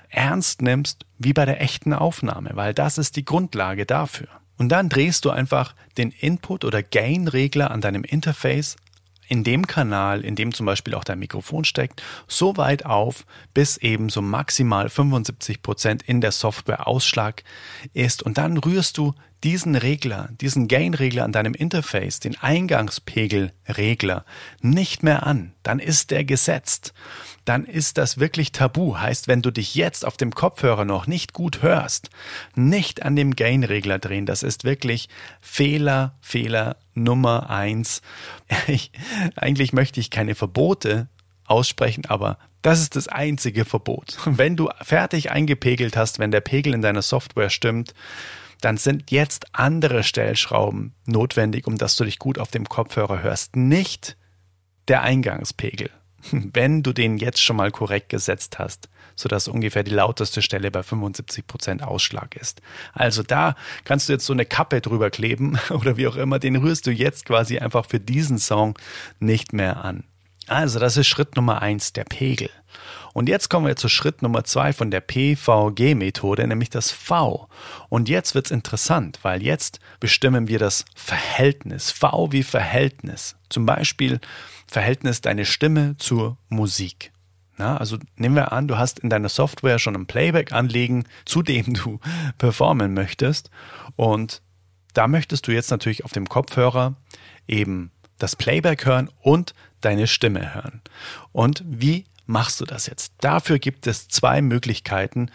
ernst 0.09 0.63
nimmst 0.63 1.05
wie 1.19 1.33
bei 1.33 1.45
der 1.45 1.61
echten 1.61 1.93
Aufnahme, 1.93 2.51
weil 2.55 2.75
das 2.75 2.99
ist 2.99 3.17
die 3.17 3.25
Grundlage 3.25 3.87
dafür. 3.87 4.29
Und 4.57 4.71
dann 4.71 4.89
drehst 4.89 5.25
du 5.25 5.31
einfach 5.31 5.75
den 5.97 6.11
Input- 6.11 6.65
oder 6.65 6.83
Gain-Regler 6.83 7.71
an 7.71 7.81
deinem 7.81 8.05
Interface 8.05 8.77
in 9.29 9.45
dem 9.45 9.67
Kanal, 9.67 10.23
in 10.23 10.35
dem 10.35 10.53
zum 10.55 10.67
Beispiel 10.67 10.95
auch 10.95 11.05
dein 11.05 11.19
Mikrofon 11.19 11.65
steckt, 11.65 12.03
so 12.27 12.57
weit 12.57 12.87
auf, 12.87 13.27
bis 13.53 13.77
eben 13.77 14.09
so 14.09 14.23
maximal 14.23 14.89
75 14.89 15.63
Prozent 15.63 16.03
in 16.03 16.21
der 16.21 16.33
Software 16.33 16.87
Ausschlag 16.87 17.45
ist. 17.93 18.23
Und 18.23 18.39
dann 18.39 18.57
rührst 18.57 18.97
du 18.97 19.15
diesen 19.45 19.77
Regler, 19.77 20.29
diesen 20.41 20.69
Gain-Regler 20.69 21.25
an 21.25 21.33
deinem 21.33 21.55
Interface, 21.55 22.21
den 22.21 22.37
Eingangspegel-Regler, 22.41 24.25
nicht 24.61 25.03
mehr 25.03 25.27
an. 25.27 25.55
Dann 25.63 25.79
ist 25.79 26.11
der 26.11 26.25
gesetzt 26.25 26.93
dann 27.49 27.65
ist 27.65 27.97
das 27.97 28.19
wirklich 28.19 28.53
tabu. 28.53 28.99
Heißt, 28.99 29.27
wenn 29.27 29.41
du 29.41 29.51
dich 29.51 29.75
jetzt 29.75 30.05
auf 30.05 30.19
dem 30.19 30.35
Kopfhörer 30.35 30.85
noch 30.85 31.07
nicht 31.07 31.33
gut 31.33 31.63
hörst, 31.63 32.11
nicht 32.55 33.03
an 33.03 33.17
dem 33.17 33.35
Gain-Regler 33.35 33.99
drehen. 33.99 34.27
Das 34.27 34.43
ist 34.43 34.65
wirklich 34.65 35.09
Fehler, 35.41 36.15
Fehler 36.21 36.77
Nummer 36.95 37.49
eins. 37.51 38.03
Ich, 38.67 38.91
eigentlich 39.35 39.73
möchte 39.73 39.99
ich 39.99 40.11
keine 40.11 40.35
Verbote 40.35 41.09
aussprechen, 41.47 42.05
aber 42.07 42.37
das 42.61 42.81
ist 42.81 42.97
das 42.97 43.09
einzige 43.09 43.65
Verbot. 43.65 44.19
Wenn 44.27 44.57
du 44.57 44.69
fertig 44.83 45.31
eingepegelt 45.31 45.97
hast, 45.97 46.19
wenn 46.19 46.31
der 46.31 46.43
Pegel 46.43 46.75
in 46.75 46.83
deiner 46.83 47.03
Software 47.03 47.49
stimmt, 47.49 47.95
dann 48.61 48.77
sind 48.77 49.11
jetzt 49.11 49.47
andere 49.53 50.03
Stellschrauben 50.03 50.95
notwendig, 51.07 51.67
um 51.67 51.79
dass 51.79 51.97
du 51.97 52.05
dich 52.05 52.19
gut 52.19 52.39
auf 52.39 52.51
dem 52.51 52.69
Kopfhörer 52.69 53.23
hörst. 53.23 53.57
Nicht 53.57 54.17
der 54.89 55.03
Eingangspegel. 55.03 55.91
wenn 56.33 56.83
du 56.83 56.93
den 56.93 57.19
jetzt 57.19 57.43
schon 57.43 57.57
mal 57.57 57.71
korrekt 57.71 58.09
gesetzt 58.09 58.59
hast, 58.59 58.89
sodass 59.17 59.49
ungefähr 59.49 59.83
die 59.83 59.93
lauteste 59.93 60.43
Stelle 60.43 60.71
bei 60.71 60.81
75% 60.81 61.83
Ausschlag 61.83 62.37
ist. 62.37 62.61
Also 62.93 63.23
da 63.23 63.55
kannst 63.85 64.09
du 64.09 64.13
jetzt 64.13 64.27
so 64.27 64.33
eine 64.33 64.45
Kappe 64.45 64.81
drüber 64.81 65.11
kleben 65.11 65.59
oder 65.71 65.97
wie 65.97 66.09
auch 66.09 66.17
immer, 66.17 66.39
den 66.39 66.57
rührst 66.57 66.87
du 66.87 66.91
jetzt 66.91 67.27
quasi 67.27 67.59
einfach 67.59 67.87
für 67.87 68.01
diesen 68.01 68.39
Song 68.39 68.79
nicht 69.21 69.53
mehr 69.53 69.85
an. 69.85 70.05
Also 70.47 70.79
das 70.79 70.97
ist 70.97 71.07
Schritt 71.07 71.37
Nummer 71.37 71.61
eins, 71.61 71.93
der 71.93 72.05
Pegel. 72.05 72.49
Und 73.13 73.29
jetzt 73.29 73.49
kommen 73.49 73.67
wir 73.67 73.77
zu 73.77 73.89
Schritt 73.89 74.23
Nummer 74.23 74.45
zwei 74.45 74.73
von 74.73 74.91
der 74.91 75.01
PVG-Methode, 75.01 76.47
nämlich 76.47 76.71
das 76.71 76.91
V. 76.91 77.49
Und 77.89 78.09
jetzt 78.09 78.35
wird's 78.35 78.51
interessant, 78.51 79.19
weil 79.23 79.43
jetzt 79.43 79.81
bestimmen 80.01 80.49
wir 80.49 80.59
das 80.59 80.85
Verhältnis. 80.95 81.91
V 81.91 82.33
wie 82.33 82.43
Verhältnis. 82.43 83.37
Zum 83.49 83.67
Beispiel 83.67 84.21
Verhältnis 84.67 85.21
deine 85.21 85.45
Stimme 85.45 85.97
zur 85.99 86.37
Musik. 86.49 87.13
Na, 87.57 87.77
also 87.77 87.99
nehmen 88.17 88.37
wir 88.37 88.53
an, 88.53 88.69
du 88.69 88.79
hast 88.79 89.01
in 89.01 89.11
deiner 89.11 89.29
Software 89.29 89.81
schon 89.81 89.97
ein 89.97 90.07
Playback 90.07 90.53
anlegen, 90.53 91.05
zu 91.25 91.43
dem 91.43 91.75
du 91.75 91.99
performen 92.39 92.95
möchtest. 92.95 93.51
Und 93.97 94.43
da 94.95 95.09
möchtest 95.09 95.47
du 95.47 95.53
jetzt 95.53 95.71
natürlich 95.71 96.05
auf 96.05 96.13
dem 96.13 96.29
Kopfhörer 96.29 96.95
eben 97.49 97.91
das 98.19 98.37
Playback 98.37 98.85
hören 98.85 99.11
und 99.21 99.55
deine 99.81 100.07
Stimme 100.07 100.55
hören. 100.55 100.83
Und 101.33 101.65
wie 101.67 102.05
machst 102.29 102.61
du 102.61 102.65
das 102.65 102.87
jetzt? 102.87 103.13
Dafür 103.21 103.59
gibt 103.59 103.89
es 103.89 104.07
zwei 104.09 104.41
Möglichkeiten, 104.41 105.31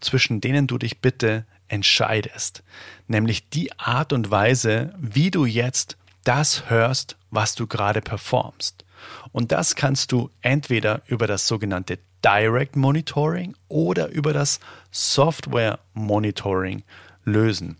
zwischen 0.00 0.40
denen 0.40 0.68
du 0.68 0.78
dich 0.78 1.00
bitte 1.00 1.46
entscheidest. 1.66 2.62
Nämlich 3.08 3.48
die 3.48 3.76
Art 3.78 4.12
und 4.12 4.30
Weise, 4.30 4.94
wie 4.98 5.30
du 5.30 5.46
jetzt 5.46 5.96
das 6.22 6.70
hörst, 6.70 7.16
was 7.30 7.54
du 7.54 7.66
gerade 7.66 8.00
performst. 8.00 8.84
Und 9.32 9.52
das 9.52 9.74
kannst 9.74 10.12
du 10.12 10.30
entweder 10.40 11.02
über 11.06 11.26
das 11.26 11.48
sogenannte 11.48 11.98
Direct 12.24 12.76
Monitoring 12.76 13.54
oder 13.68 14.08
über 14.08 14.32
das 14.32 14.60
Software 14.90 15.80
Monitoring 15.92 16.82
lösen. 17.24 17.78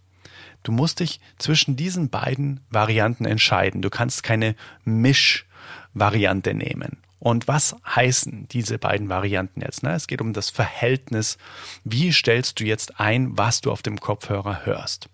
Du 0.62 0.72
musst 0.72 1.00
dich 1.00 1.20
zwischen 1.38 1.76
diesen 1.76 2.08
beiden 2.08 2.60
Varianten 2.70 3.26
entscheiden. 3.26 3.82
Du 3.82 3.90
kannst 3.90 4.22
keine 4.22 4.56
Mischvariante 4.84 6.54
nehmen. 6.54 7.03
Und 7.18 7.48
was 7.48 7.74
heißen 7.86 8.48
diese 8.48 8.78
beiden 8.78 9.08
Varianten 9.08 9.62
jetzt? 9.62 9.82
Na, 9.82 9.94
es 9.94 10.06
geht 10.06 10.20
um 10.20 10.32
das 10.32 10.50
Verhältnis. 10.50 11.38
Wie 11.84 12.12
stellst 12.12 12.60
du 12.60 12.64
jetzt 12.64 13.00
ein, 13.00 13.36
was 13.38 13.60
du 13.60 13.72
auf 13.72 13.82
dem 13.82 13.98
Kopfhörer 13.98 14.66
hörst? 14.66 15.08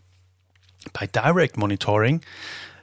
Bei 0.92 1.06
Direct 1.06 1.56
Monitoring 1.56 2.22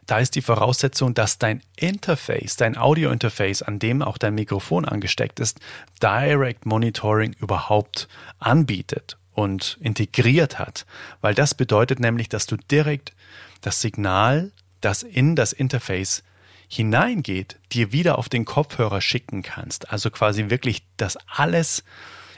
da 0.08 0.20
ist 0.20 0.36
die 0.36 0.42
Voraussetzung, 0.42 1.14
dass 1.14 1.38
dein 1.38 1.62
Interface, 1.76 2.56
dein 2.56 2.78
Audio-Interface, 2.78 3.62
an 3.62 3.78
dem 3.78 4.02
auch 4.02 4.18
dein 4.18 4.36
Mikrofon 4.36 4.86
angesteckt 4.86 5.42
ist, 5.42 5.60
Direct 6.02 6.66
Monitoring 6.66 7.34
überhaupt 7.34 8.08
anbietet 8.40 9.18
und 9.34 9.78
integriert 9.82 10.60
hat. 10.60 10.86
Weil 11.20 11.36
das 11.36 11.54
bedeutet 11.54 12.00
nämlich, 12.00 12.30
dass 12.30 12.46
du 12.46 12.56
direkt 12.56 13.14
das 13.60 13.82
Signal, 13.82 14.54
das 14.80 15.04
in 15.04 15.36
das 15.36 15.52
Interface 15.52 16.24
hineingeht, 16.68 17.58
dir 17.72 17.92
wieder 17.92 18.18
auf 18.18 18.30
den 18.30 18.46
Kopfhörer 18.46 19.02
schicken 19.02 19.42
kannst. 19.42 19.92
Also 19.92 20.12
quasi 20.12 20.50
wirklich, 20.50 20.84
dass 20.98 21.18
alles 21.28 21.84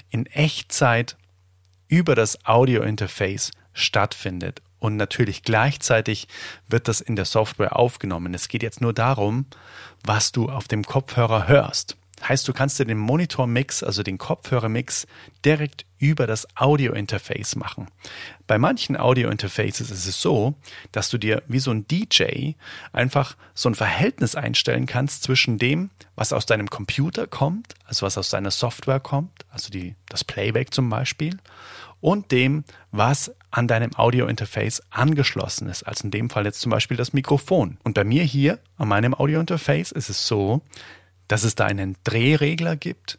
in 0.09 0.25
Echtzeit 0.27 1.17
über 1.87 2.15
das 2.15 2.45
Audio-Interface 2.45 3.51
stattfindet 3.73 4.61
und 4.79 4.95
natürlich 4.95 5.43
gleichzeitig 5.43 6.27
wird 6.67 6.87
das 6.87 7.01
in 7.01 7.15
der 7.15 7.25
Software 7.25 7.75
aufgenommen. 7.75 8.33
Es 8.33 8.47
geht 8.47 8.63
jetzt 8.63 8.81
nur 8.81 8.93
darum, 8.93 9.45
was 10.03 10.31
du 10.31 10.49
auf 10.49 10.67
dem 10.67 10.83
Kopfhörer 10.83 11.47
hörst. 11.47 11.97
Heißt, 12.29 12.47
du 12.47 12.53
kannst 12.53 12.77
dir 12.77 12.85
den 12.85 12.99
Monitor-Mix, 12.99 13.81
also 13.81 14.03
den 14.03 14.19
Kopfhörer-Mix, 14.19 15.07
direkt 15.43 15.85
über 15.97 16.27
das 16.27 16.47
Audio-Interface 16.55 17.55
machen. 17.55 17.87
Bei 18.45 18.59
manchen 18.59 18.95
Audio-Interfaces 18.95 19.89
ist 19.89 20.05
es 20.05 20.21
so, 20.21 20.53
dass 20.91 21.09
du 21.09 21.17
dir 21.17 21.41
wie 21.47 21.57
so 21.57 21.71
ein 21.71 21.87
DJ 21.87 22.51
einfach 22.93 23.35
so 23.55 23.67
ein 23.67 23.75
Verhältnis 23.75 24.35
einstellen 24.35 24.85
kannst 24.85 25.23
zwischen 25.23 25.57
dem, 25.57 25.89
was 26.15 26.31
aus 26.31 26.45
deinem 26.45 26.69
Computer 26.69 27.25
kommt, 27.25 27.73
also 27.85 28.05
was 28.05 28.17
aus 28.17 28.29
deiner 28.29 28.51
Software 28.51 28.99
kommt, 28.99 29.45
also 29.49 29.71
die, 29.71 29.95
das 30.07 30.23
Playback 30.23 30.71
zum 30.71 30.87
Beispiel, 30.87 31.39
und 31.99 32.31
dem, 32.31 32.63
was 32.91 33.33
an 33.49 33.67
deinem 33.67 33.95
Audio-Interface 33.95 34.83
angeschlossen 34.91 35.67
ist. 35.67 35.83
Also 35.83 36.05
in 36.05 36.11
dem 36.11 36.29
Fall 36.29 36.45
jetzt 36.45 36.61
zum 36.61 36.69
Beispiel 36.69 36.95
das 36.95 37.11
Mikrofon. 37.11 37.77
Und 37.83 37.95
bei 37.95 38.03
mir 38.03 38.23
hier 38.23 38.59
an 38.77 38.87
meinem 38.87 39.15
Audio-Interface 39.15 39.91
ist 39.91 40.09
es 40.09 40.27
so, 40.27 40.61
dass 41.29 41.45
es 41.45 41.55
da 41.55 41.65
einen 41.65 41.95
Drehregler 42.03 42.75
gibt. 42.75 43.17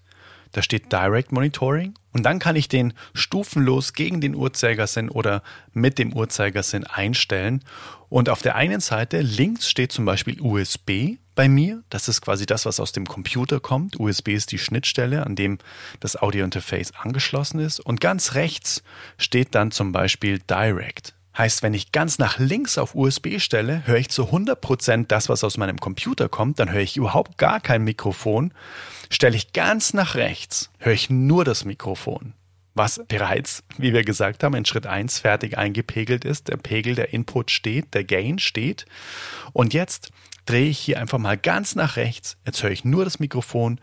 Da 0.53 0.63
steht 0.63 0.93
Direct 0.93 1.33
Monitoring 1.33 1.95
und 2.13 2.25
dann 2.25 2.41
kann 2.41 2.57
ich 2.57 2.69
den 2.69 2.93
stufenlos 3.15 3.93
gegen 3.93 4.21
den 4.21 4.35
Uhrzeigersinn 4.35 5.09
oder 5.09 5.43
mit 5.73 5.99
dem 5.99 6.13
Uhrzeigersinn 6.13 6.85
einstellen. 6.85 7.63
Und 8.09 8.29
auf 8.29 8.43
der 8.43 8.57
einen 8.57 8.81
Seite 8.81 9.21
links 9.21 9.71
steht 9.71 9.93
zum 9.93 10.05
Beispiel 10.05 10.41
USB 10.41 11.19
bei 11.37 11.49
mir. 11.49 11.85
Das 11.89 12.09
ist 12.09 12.21
quasi 12.21 12.47
das, 12.47 12.67
was 12.67 12.81
aus 12.81 12.91
dem 12.91 13.07
Computer 13.07 13.61
kommt. 13.61 14.01
USB 14.01 14.31
ist 14.31 14.51
die 14.51 14.59
Schnittstelle, 14.59 15.25
an 15.25 15.37
dem 15.37 15.59
das 16.01 16.21
Audio-Interface 16.21 16.95
angeschlossen 17.01 17.61
ist. 17.61 17.79
Und 17.79 18.01
ganz 18.01 18.35
rechts 18.35 18.83
steht 19.19 19.55
dann 19.55 19.71
zum 19.71 19.93
Beispiel 19.93 20.41
Direct. 20.41 21.15
Heißt, 21.37 21.63
wenn 21.63 21.75
ich 21.75 21.93
ganz 21.93 22.19
nach 22.19 22.39
links 22.39 22.77
auf 22.77 22.95
USB 22.95 23.39
stelle, 23.39 23.87
höre 23.87 23.99
ich 23.99 24.09
zu 24.09 24.25
100% 24.25 25.07
das, 25.07 25.29
was 25.29 25.45
aus 25.45 25.57
meinem 25.57 25.79
Computer 25.79 26.29
kommt, 26.29 26.59
dann 26.59 26.73
höre 26.73 26.81
ich 26.81 26.97
überhaupt 26.97 27.39
gar 27.39 27.61
kein 27.61 27.85
Mikrofon. 27.85 28.53
Stelle 29.11 29.37
ich 29.37 29.53
ganz 29.53 29.95
nach 29.95 30.17
rechts, 30.17 30.71
höre 30.79 30.93
ich 30.93 31.09
nur 31.09 31.45
das 31.45 31.65
Mikrofon. 31.65 32.35
Was 32.75 33.01
bereits, 33.09 33.63
wie 33.79 33.93
wir 33.93 34.05
gesagt 34.05 34.43
haben, 34.43 34.55
in 34.55 34.65
Schritt 34.65 34.87
1 34.87 35.19
fertig 35.19 35.59
eingepegelt 35.59 36.25
ist. 36.25 36.49
Der 36.49 36.57
Pegel, 36.57 36.95
der 36.95 37.13
Input 37.13 37.51
steht, 37.51 37.95
der 37.95 38.05
Gain 38.05 38.39
steht. 38.39 38.87
Und 39.53 39.75
jetzt 39.75 40.11
drehe 40.47 40.69
ich 40.69 40.79
hier 40.79 41.01
einfach 41.01 41.19
mal 41.19 41.37
ganz 41.37 41.75
nach 41.75 41.97
rechts. 41.97 42.37
Jetzt 42.47 42.63
höre 42.63 42.71
ich 42.71 42.85
nur 42.85 43.05
das 43.05 43.19
Mikrofon. 43.19 43.81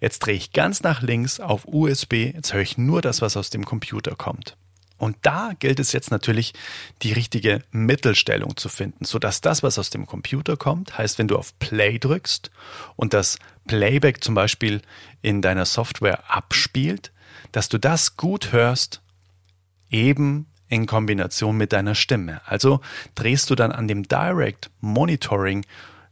Jetzt 0.00 0.18
drehe 0.20 0.34
ich 0.34 0.52
ganz 0.52 0.82
nach 0.82 1.00
links 1.00 1.40
auf 1.40 1.66
USB. 1.66 2.34
Jetzt 2.34 2.52
höre 2.52 2.60
ich 2.60 2.76
nur 2.76 3.02
das, 3.02 3.22
was 3.22 3.36
aus 3.36 3.50
dem 3.50 3.64
Computer 3.64 4.14
kommt. 4.16 4.56
Und 4.96 5.16
da 5.22 5.52
gilt 5.58 5.80
es 5.80 5.92
jetzt 5.92 6.10
natürlich, 6.10 6.52
die 7.02 7.12
richtige 7.12 7.62
Mittelstellung 7.72 8.56
zu 8.56 8.68
finden, 8.68 9.04
sodass 9.04 9.40
das, 9.40 9.62
was 9.62 9.78
aus 9.78 9.90
dem 9.90 10.06
Computer 10.06 10.56
kommt, 10.56 10.96
heißt, 10.96 11.18
wenn 11.18 11.28
du 11.28 11.36
auf 11.36 11.58
Play 11.58 11.98
drückst 11.98 12.50
und 12.96 13.12
das 13.12 13.38
Playback 13.66 14.22
zum 14.22 14.34
Beispiel 14.34 14.82
in 15.20 15.42
deiner 15.42 15.64
Software 15.64 16.30
abspielt, 16.30 17.12
dass 17.52 17.68
du 17.68 17.78
das 17.78 18.16
gut 18.16 18.52
hörst, 18.52 19.02
eben 19.90 20.46
in 20.68 20.86
Kombination 20.86 21.56
mit 21.56 21.72
deiner 21.72 21.94
Stimme. 21.94 22.40
Also 22.46 22.80
drehst 23.14 23.50
du 23.50 23.54
dann 23.54 23.72
an 23.72 23.88
dem 23.88 24.04
Direct 24.04 24.70
Monitoring 24.80 25.66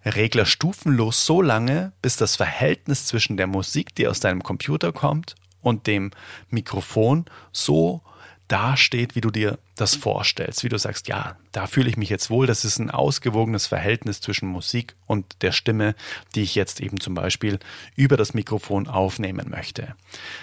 Regler 0.04 0.46
stufenlos 0.46 1.24
so 1.24 1.42
lange, 1.42 1.92
bis 2.02 2.16
das 2.16 2.36
Verhältnis 2.36 3.06
zwischen 3.06 3.36
der 3.36 3.46
Musik, 3.46 3.94
die 3.94 4.08
aus 4.08 4.20
deinem 4.20 4.42
Computer 4.42 4.92
kommt, 4.92 5.36
und 5.60 5.86
dem 5.86 6.10
Mikrofon 6.50 7.24
so 7.52 8.02
dasteht, 8.48 9.14
wie 9.14 9.20
du 9.20 9.30
dir 9.30 9.58
das 9.76 9.94
vorstellst, 9.94 10.62
wie 10.64 10.68
du 10.68 10.78
sagst, 10.78 11.08
ja, 11.08 11.36
da 11.52 11.66
fühle 11.66 11.88
ich 11.88 11.96
mich 11.96 12.10
jetzt 12.10 12.30
wohl, 12.30 12.46
das 12.46 12.64
ist 12.64 12.78
ein 12.78 12.90
ausgewogenes 12.90 13.66
Verhältnis 13.66 14.20
zwischen 14.20 14.48
Musik 14.48 14.94
und 15.06 15.42
der 15.42 15.52
Stimme, 15.52 15.94
die 16.34 16.42
ich 16.42 16.54
jetzt 16.54 16.80
eben 16.80 17.00
zum 17.00 17.14
Beispiel 17.14 17.58
über 17.96 18.16
das 18.16 18.34
Mikrofon 18.34 18.88
aufnehmen 18.88 19.48
möchte. 19.48 19.94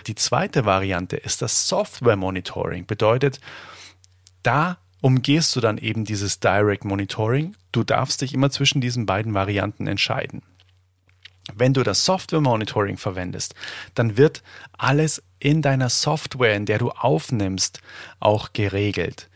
Die 0.08 0.16
zweite 0.16 0.66
Variante 0.66 1.18
ist 1.18 1.42
das 1.42 1.68
Software 1.68 2.16
Monitoring, 2.16 2.86
bedeutet, 2.86 3.40
da 4.44 4.78
umgehst 5.02 5.56
du 5.56 5.60
dann 5.60 5.78
eben 5.78 6.06
dieses 6.06 6.40
Direct 6.40 6.86
Monitoring. 6.86 7.56
Du 7.72 7.84
darfst 7.84 8.22
dich 8.22 8.34
immer 8.34 8.50
zwischen 8.50 8.82
diesen 8.82 9.06
beiden 9.06 9.34
Varianten 9.34 9.88
entscheiden. 9.88 10.42
Wenn 11.56 11.74
du 11.74 11.84
das 11.84 12.06
Software 12.06 12.42
Monitoring 12.42 12.98
verwendest, 12.98 13.56
dann 13.96 14.18
wird 14.18 14.44
alles 14.78 15.22
in 15.40 15.62
deiner 15.62 15.90
Software, 15.90 16.56
in 16.56 16.66
der 16.66 16.78
du 16.78 16.92
aufnimmst, 16.92 17.82
auch 18.20 18.54
geregelt. 18.54 19.30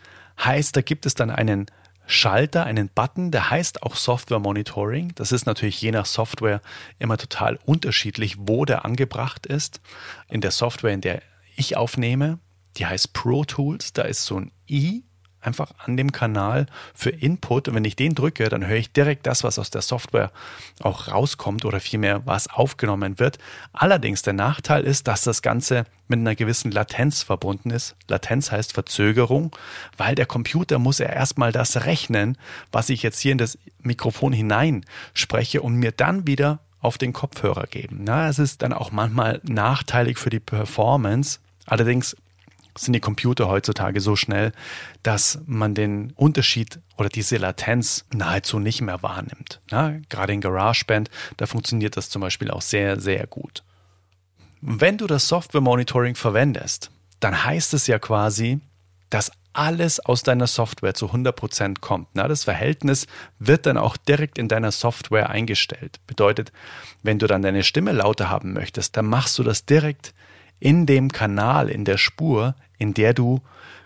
Heißt, 0.44 0.76
da 0.76 0.82
gibt 0.82 1.06
es 1.06 1.16
dann 1.16 1.30
einen 1.30 1.68
Schalter, 2.06 2.66
einen 2.66 2.90
Button, 2.90 3.32
der 3.32 3.50
heißt 3.50 3.84
auch 3.84 3.96
Software 3.96 4.40
Monitoring. 4.40 5.14
Das 5.16 5.32
ist 5.32 5.46
natürlich 5.46 5.82
je 5.82 5.92
nach 5.92 6.06
Software 6.06 6.62
immer 7.00 7.18
total 7.18 7.58
unterschiedlich, 7.66 8.36
wo 8.40 8.66
der 8.66 8.84
angebracht 8.84 9.46
ist. 9.46 9.80
In 10.28 10.42
der 10.42 10.52
Software, 10.52 10.94
in 10.94 11.02
der 11.02 11.22
ich 11.56 11.78
aufnehme, 11.78 12.40
die 12.78 12.86
heißt 12.86 13.14
Pro 13.14 13.46
Tools, 13.46 13.94
da 13.94 14.02
ist 14.04 14.26
so 14.26 14.40
ein 14.40 14.52
i 14.70 15.04
einfach 15.46 15.72
an 15.78 15.98
dem 15.98 16.12
Kanal 16.12 16.66
für 16.94 17.10
Input 17.10 17.68
und 17.68 17.76
wenn 17.76 17.86
ich 17.86 17.96
den 17.96 18.16
drücke, 18.16 18.50
dann 18.50 18.66
höre 18.66 18.78
ich 18.78 18.92
direkt 18.92 19.28
das, 19.28 19.44
was 19.44 19.60
aus 19.60 19.70
der 19.70 19.82
Software 19.82 20.32
auch 20.82 21.10
rauskommt 21.10 21.66
oder 21.66 21.80
vielmehr 21.80 22.26
was 22.26 22.50
aufgenommen 22.50 23.20
wird. 23.20 23.38
Allerdings 23.74 24.22
der 24.22 24.34
Nachteil 24.34 24.84
ist, 24.84 25.08
dass 25.08 25.24
das 25.24 25.42
Ganze 25.42 25.86
mit 26.08 26.20
einer 26.20 26.36
gewissen 26.36 26.72
Latenz 26.72 27.24
verbunden 27.24 27.70
ist. 27.70 27.96
Latenz 28.08 28.52
heißt 28.52 28.74
Verzögerung, 28.74 29.56
weil 29.98 30.16
der 30.16 30.26
Computer 30.26 30.80
muss 30.80 31.00
ja 31.00 31.08
erstmal 31.08 31.52
das 31.52 31.86
rechnen, 31.86 32.38
was 32.72 32.90
ich 32.90 33.04
jetzt 33.04 33.20
hier 33.20 33.32
in 33.32 33.38
das 33.38 33.58
Mikrofon 33.82 34.34
hinein 34.34 34.86
spreche 35.14 35.62
und 35.62 35.76
mir 35.76 35.92
dann 35.92 36.28
wieder 36.28 36.60
auf 36.82 36.98
den 36.98 37.14
Kopfhörer 37.14 37.66
geben. 37.68 38.02
Na, 38.04 38.28
es 38.28 38.40
ist 38.40 38.62
dann 38.62 38.74
auch 38.74 38.92
manchmal 38.92 39.40
nachteilig 39.44 40.18
für 40.18 40.30
die 40.30 40.42
Performance. 40.42 41.40
Allerdings 41.66 42.16
sind 42.78 42.94
die 42.94 43.00
Computer 43.00 43.48
heutzutage 43.48 44.02
so 44.02 44.16
schnell, 44.16 44.52
dass 45.04 45.40
man 45.46 45.76
den 45.76 46.12
Unterschied 46.16 46.80
oder 46.98 47.10
diese 47.10 47.38
Latenz 47.38 48.06
nahezu 48.14 48.60
nicht 48.60 48.82
mehr 48.82 49.04
wahrnimmt. 49.04 49.62
Na, 49.70 50.00
gerade 50.10 50.34
in 50.34 50.42
GarageBand, 50.42 51.10
da 51.38 51.46
funktioniert 51.46 51.98
das 51.98 52.10
zum 52.10 52.22
Beispiel 52.22 52.52
auch 52.52 52.62
sehr, 52.62 53.00
sehr 53.00 53.28
gut. 53.28 53.64
Wenn 54.62 54.98
du 54.98 55.08
das 55.08 55.28
Software 55.28 55.62
Monitoring 55.62 56.16
verwendest, 56.16 56.90
dann 57.20 57.44
heißt 57.44 57.74
es 57.74 57.88
ja 57.88 58.00
quasi, 58.00 58.60
dass 59.10 59.32
alles 59.54 60.00
aus 60.00 60.24
deiner 60.24 60.48
Software 60.48 60.96
zu 60.96 61.08
100% 61.08 61.80
kommt. 61.80 62.08
Na, 62.14 62.28
das 62.28 62.44
Verhältnis 62.44 63.08
wird 63.40 63.66
dann 63.66 63.78
auch 63.78 63.98
direkt 63.98 64.38
in 64.38 64.48
deiner 64.48 64.72
Software 64.72 65.30
eingestellt. 65.30 66.00
Bedeutet, 66.08 66.52
wenn 67.04 67.20
du 67.20 67.28
dann 67.28 67.44
deine 67.44 67.64
Stimme 67.64 67.92
lauter 67.92 68.30
haben 68.30 68.54
möchtest, 68.54 68.98
dann 68.98 69.06
machst 69.06 69.38
du 69.38 69.44
das 69.44 69.66
direkt 69.66 70.14
in 70.64 70.86
dem 70.86 71.12
Kanal, 71.12 71.68
in 71.68 71.84
der 71.84 71.98
Spur, 71.98 72.56
in 72.78 72.94
der 72.94 73.14
du 73.14 73.42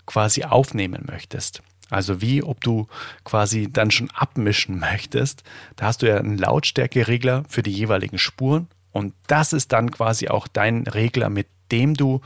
quasi 0.05 0.43
aufnehmen 0.43 1.05
möchtest. 1.07 1.63
Also 1.89 2.21
wie 2.21 2.43
ob 2.43 2.61
du 2.61 2.87
quasi 3.23 3.67
dann 3.71 3.89
schon 3.89 4.11
abmischen 4.11 4.77
möchtest. 4.91 5.43
Da 5.75 5.87
hast 5.87 6.03
du 6.03 6.07
ja 6.07 6.17
einen 6.17 6.37
Lautstärkeregler 6.37 7.45
für 7.49 7.63
die 7.63 7.71
jeweiligen 7.71 8.19
Spuren 8.19 8.67
und 8.91 9.15
das 9.25 9.53
ist 9.53 9.73
dann 9.73 9.89
quasi 9.89 10.27
auch 10.27 10.47
dein 10.47 10.85
Regler, 10.85 11.29
mit 11.29 11.47
dem 11.71 11.95
du 11.95 12.21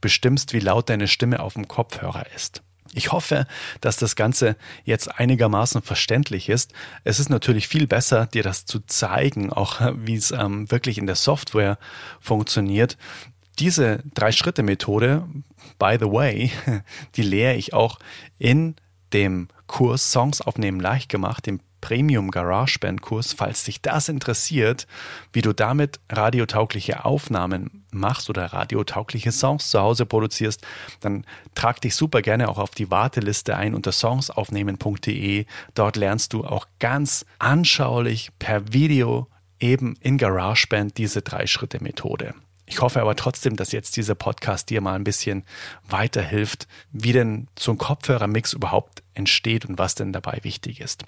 bestimmst, 0.00 0.52
wie 0.52 0.60
laut 0.60 0.90
deine 0.90 1.06
Stimme 1.06 1.38
auf 1.40 1.54
dem 1.54 1.68
Kopfhörer 1.68 2.26
ist. 2.34 2.62
Ich 2.94 3.10
hoffe, 3.10 3.46
dass 3.80 3.96
das 3.96 4.16
Ganze 4.16 4.56
jetzt 4.84 5.18
einigermaßen 5.18 5.80
verständlich 5.80 6.48
ist. 6.50 6.74
Es 7.04 7.20
ist 7.20 7.30
natürlich 7.30 7.66
viel 7.66 7.86
besser, 7.86 8.26
dir 8.26 8.42
das 8.42 8.66
zu 8.66 8.80
zeigen, 8.80 9.50
auch 9.50 9.80
wie 9.96 10.16
es 10.16 10.30
ähm, 10.30 10.70
wirklich 10.70 10.98
in 10.98 11.06
der 11.06 11.16
Software 11.16 11.78
funktioniert. 12.20 12.98
Diese 13.58 14.02
Drei-Schritte-Methode, 14.14 15.26
by 15.78 15.96
the 16.00 16.06
way, 16.06 16.50
die 17.16 17.22
lehre 17.22 17.54
ich 17.54 17.74
auch 17.74 17.98
in 18.38 18.76
dem 19.12 19.48
Kurs 19.66 20.12
Songs 20.12 20.40
aufnehmen 20.40 20.80
leicht 20.80 21.08
gemacht, 21.08 21.46
dem 21.46 21.60
Premium 21.82 22.30
GarageBand 22.30 23.02
Kurs, 23.02 23.34
falls 23.34 23.64
dich 23.64 23.82
das 23.82 24.08
interessiert, 24.08 24.86
wie 25.32 25.42
du 25.42 25.52
damit 25.52 26.00
radiotaugliche 26.10 27.04
Aufnahmen 27.04 27.84
machst 27.90 28.30
oder 28.30 28.46
radiotaugliche 28.46 29.32
Songs 29.32 29.68
zu 29.68 29.80
Hause 29.80 30.06
produzierst, 30.06 30.64
dann 31.00 31.26
trag 31.54 31.80
dich 31.82 31.94
super 31.94 32.22
gerne 32.22 32.48
auch 32.48 32.58
auf 32.58 32.70
die 32.70 32.90
Warteliste 32.90 33.56
ein 33.56 33.74
unter 33.74 33.92
songsaufnehmen.de. 33.92 35.44
Dort 35.74 35.96
lernst 35.96 36.32
du 36.32 36.44
auch 36.44 36.66
ganz 36.78 37.26
anschaulich 37.38 38.30
per 38.38 38.72
Video 38.72 39.26
eben 39.58 39.96
in 40.00 40.18
GarageBand 40.18 40.96
diese 40.96 41.20
Drei-Schritte-Methode. 41.20 42.34
Ich 42.64 42.80
hoffe 42.80 43.00
aber 43.00 43.16
trotzdem, 43.16 43.56
dass 43.56 43.72
jetzt 43.72 43.96
dieser 43.96 44.14
Podcast 44.14 44.70
dir 44.70 44.80
mal 44.80 44.94
ein 44.94 45.04
bisschen 45.04 45.44
weiterhilft, 45.88 46.68
wie 46.92 47.12
denn 47.12 47.48
so 47.58 47.72
ein 47.72 47.78
Kopfhörermix 47.78 48.52
überhaupt 48.52 49.02
entsteht 49.14 49.66
und 49.66 49.78
was 49.78 49.94
denn 49.94 50.12
dabei 50.12 50.38
wichtig 50.42 50.80
ist. 50.80 51.04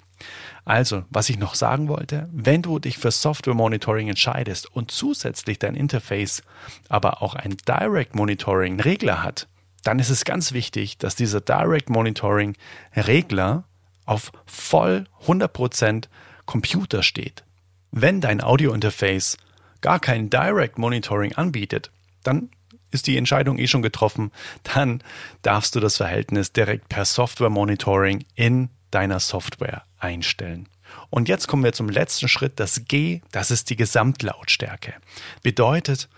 Also, 0.65 1.05
was 1.11 1.29
ich 1.31 1.39
noch 1.39 1.55
sagen 1.55 1.89
wollte, 1.89 2.29
wenn 2.33 2.63
du 2.63 2.79
dich 2.79 2.99
für 2.99 3.11
Software 3.11 3.55
Monitoring 3.55 4.09
entscheidest 4.09 4.71
und 4.75 4.91
zusätzlich 4.91 5.59
dein 5.59 5.75
Interface 5.75 6.43
aber 6.89 7.23
auch 7.23 7.35
ein 7.35 7.57
Direct 7.69 8.15
Monitoring 8.15 8.81
Regler 8.81 9.23
hat, 9.23 9.49
dann 9.85 9.99
ist 9.99 10.11
es 10.11 10.25
ganz 10.25 10.53
wichtig, 10.53 10.99
dass 10.99 11.15
dieser 11.15 11.41
Direct 11.41 11.89
Monitoring 11.89 12.57
Regler 12.97 13.65
auf 14.07 14.33
voll 14.47 15.05
100% 15.27 16.09
Computer 16.47 17.03
steht. 17.03 17.45
Wenn 17.91 18.21
dein 18.21 18.43
Audio 18.43 18.73
Interface 18.73 19.39
gar 19.85 20.01
kein 20.01 20.31
Direct 20.31 20.79
Monitoring 20.79 21.35
anbietet, 21.35 21.91
dann 22.23 22.49
ist 22.91 23.07
die 23.07 23.19
Entscheidung 23.19 23.59
eh 23.59 23.67
schon 23.67 23.83
getroffen. 23.83 24.33
Dann 24.63 25.03
darfst 25.43 25.75
du 25.75 25.81
das 25.81 25.99
Verhältnis 25.99 26.55
direkt 26.55 26.89
per 26.89 27.05
Software 27.05 27.51
Monitoring 27.51 28.25
in 28.35 28.71
deiner 28.91 29.21
Software 29.21 29.83
einstellen. 29.99 30.71
Und 31.11 31.29
jetzt 31.29 31.49
kommen 31.49 31.65
wir 31.65 31.75
zum 31.75 31.91
letzten 31.91 32.29
Schritt, 32.29 32.59
das 32.61 32.87
G, 32.87 33.21
das 33.31 33.51
ist 33.51 33.69
die 33.69 33.77
Gesamtlautstärke. 33.77 34.95
Bedeutet, 35.43 36.09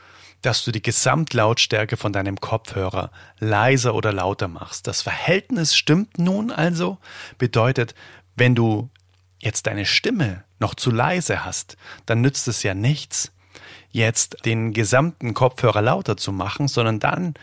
dass 0.43 0.65
du 0.65 0.71
die 0.71 0.83
Gesamtlautstärke 0.83 1.97
von 1.97 2.13
deinem 2.13 2.41
Kopfhörer 2.41 3.11
leiser 3.41 3.97
oder 3.97 4.13
lauter 4.13 4.47
machst. 4.47 4.87
Das 4.87 5.03
Verhältnis 5.03 5.75
stimmt 5.75 6.21
nun 6.21 6.53
also, 6.53 6.99
bedeutet, 7.37 7.97
wenn 8.37 8.55
du 8.55 8.91
jetzt 9.41 9.67
deine 9.67 9.87
Stimme 9.87 10.45
noch 10.61 10.77
zu 10.77 10.93
leise 10.93 11.45
hast, 11.45 11.77
dann 12.05 12.21
nützt 12.21 12.47
es 12.47 12.63
ja 12.63 12.75
nichts, 12.75 13.33
jetzt 13.91 14.45
den 14.45 14.73
gesamten 14.73 15.35
Kopfhörer 15.35 15.83
lauter 15.83 16.17
zu 16.17 16.33
machen, 16.33 16.69
sondern 16.69 17.01
dann 17.01 17.35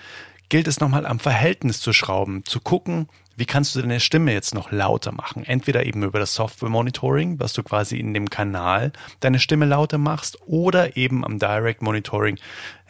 gilt 0.50 0.68
es 0.68 0.80
nochmal 0.80 1.06
am 1.06 1.20
Verhältnis 1.20 1.80
zu 1.80 1.94
schrauben, 1.94 2.46
zu 2.46 2.60
gucken, 2.60 3.08
wie 3.36 3.46
kannst 3.46 3.76
du 3.76 3.82
deine 3.82 4.00
Stimme 4.00 4.32
jetzt 4.32 4.54
noch 4.54 4.72
lauter 4.72 5.12
machen? 5.12 5.44
Entweder 5.44 5.86
eben 5.86 6.04
über 6.04 6.20
das 6.20 6.36
Software 6.36 6.70
Monitoring, 6.70 7.40
was 7.40 7.54
du 7.54 7.64
quasi 7.64 7.98
in 7.98 8.14
dem 8.14 8.30
Kanal 8.30 8.92
deine 9.22 9.40
Stimme 9.40 9.66
lauter 9.66 9.98
machst, 9.98 10.38
oder 10.46 10.96
eben 10.96 11.26
am 11.26 11.40
Direct 11.40 11.82
Monitoring 11.82 12.38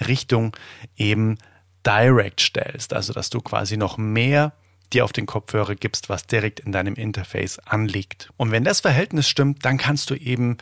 Richtung 0.06 0.56
eben 0.98 1.38
Direct 1.86 2.42
stellst. 2.42 2.94
Also, 2.94 3.14
dass 3.14 3.30
du 3.30 3.40
quasi 3.40 3.78
noch 3.78 3.98
mehr 3.98 4.52
dir 4.92 5.06
auf 5.06 5.14
den 5.14 5.26
Kopfhörer 5.26 5.76
gibst, 5.76 6.10
was 6.10 6.28
direkt 6.28 6.60
in 6.60 6.72
deinem 6.72 6.96
Interface 6.96 7.60
anliegt. 7.60 8.30
Und 8.38 8.52
wenn 8.52 8.64
das 8.64 8.82
Verhältnis 8.82 9.28
stimmt, 9.28 9.66
dann 9.66 9.78
kannst 9.78 10.10
du 10.10 10.16
eben 10.16 10.58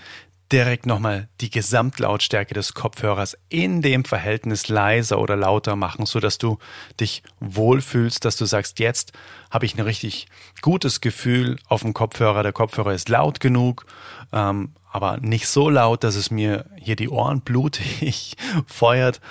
direkt 0.52 0.86
nochmal 0.86 1.30
die 1.40 1.50
Gesamtlautstärke 1.50 2.54
des 2.54 2.74
Kopfhörers 2.74 3.38
in 3.50 3.82
dem 3.82 4.04
Verhältnis 4.04 4.68
leiser 4.68 5.20
oder 5.20 5.36
lauter 5.36 5.76
machen, 5.76 6.06
so 6.06 6.20
dass 6.20 6.38
du 6.38 6.58
dich 7.00 7.24
wohlfühlst, 7.40 8.26
dass 8.26 8.36
du 8.36 8.46
sagst, 8.46 8.80
jetzt 8.80 9.14
habe 9.50 9.66
ich 9.66 9.76
ein 9.76 9.82
richtig 9.82 10.28
gutes 10.62 11.00
Gefühl 11.00 11.58
auf 11.68 11.82
dem 11.82 11.94
Kopfhörer. 11.94 12.44
Der 12.44 12.54
Kopfhörer 12.54 12.94
ist 12.94 13.10
laut 13.10 13.40
genug, 13.40 13.86
ähm, 14.34 14.74
aber 14.92 15.18
nicht 15.18 15.48
so 15.48 15.70
laut, 15.70 16.04
dass 16.04 16.16
es 16.16 16.32
mir 16.32 16.66
hier 16.76 16.98
die 16.98 17.10
Ohren 17.10 17.42
blutig 17.42 18.36
feuert. 18.66 19.22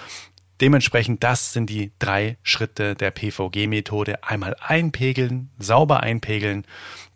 Dementsprechend, 0.61 1.22
das 1.22 1.52
sind 1.52 1.70
die 1.70 1.92
drei 1.98 2.37
Schritte 2.42 2.94
der 2.94 3.11
PVG-Methode. 3.11 4.24
Einmal 4.24 4.56
einpegeln, 4.61 5.50
sauber 5.59 6.00
einpegeln, 6.00 6.66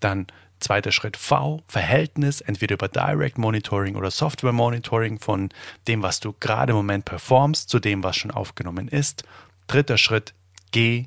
dann 0.00 0.26
Zweiter 0.64 0.92
Schritt 0.92 1.18
V, 1.18 1.60
Verhältnis, 1.66 2.40
entweder 2.40 2.76
über 2.76 2.88
Direct 2.88 3.36
Monitoring 3.36 3.96
oder 3.96 4.10
Software 4.10 4.54
Monitoring 4.54 5.18
von 5.18 5.50
dem, 5.88 6.02
was 6.02 6.20
du 6.20 6.34
gerade 6.40 6.70
im 6.70 6.76
Moment 6.76 7.04
performst, 7.04 7.68
zu 7.68 7.78
dem, 7.80 8.02
was 8.02 8.16
schon 8.16 8.30
aufgenommen 8.30 8.88
ist. 8.88 9.24
Dritter 9.66 9.98
Schritt 9.98 10.32
G 10.70 11.04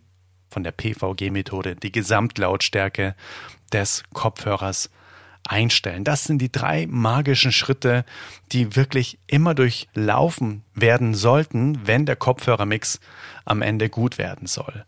von 0.51 0.63
der 0.63 0.73
PVG-Methode, 0.73 1.75
die 1.75 1.91
Gesamtlautstärke 1.91 3.15
des 3.73 4.03
Kopfhörers 4.13 4.91
einstellen. 5.47 6.03
Das 6.03 6.25
sind 6.25 6.37
die 6.37 6.51
drei 6.51 6.85
magischen 6.87 7.51
Schritte, 7.51 8.05
die 8.51 8.75
wirklich 8.75 9.17
immer 9.25 9.55
durchlaufen 9.55 10.65
werden 10.75 11.15
sollten, 11.15 11.79
wenn 11.87 12.05
der 12.05 12.15
Kopfhörermix 12.15 12.99
am 13.43 13.63
Ende 13.63 13.89
gut 13.89 14.19
werden 14.19 14.45
soll. 14.45 14.85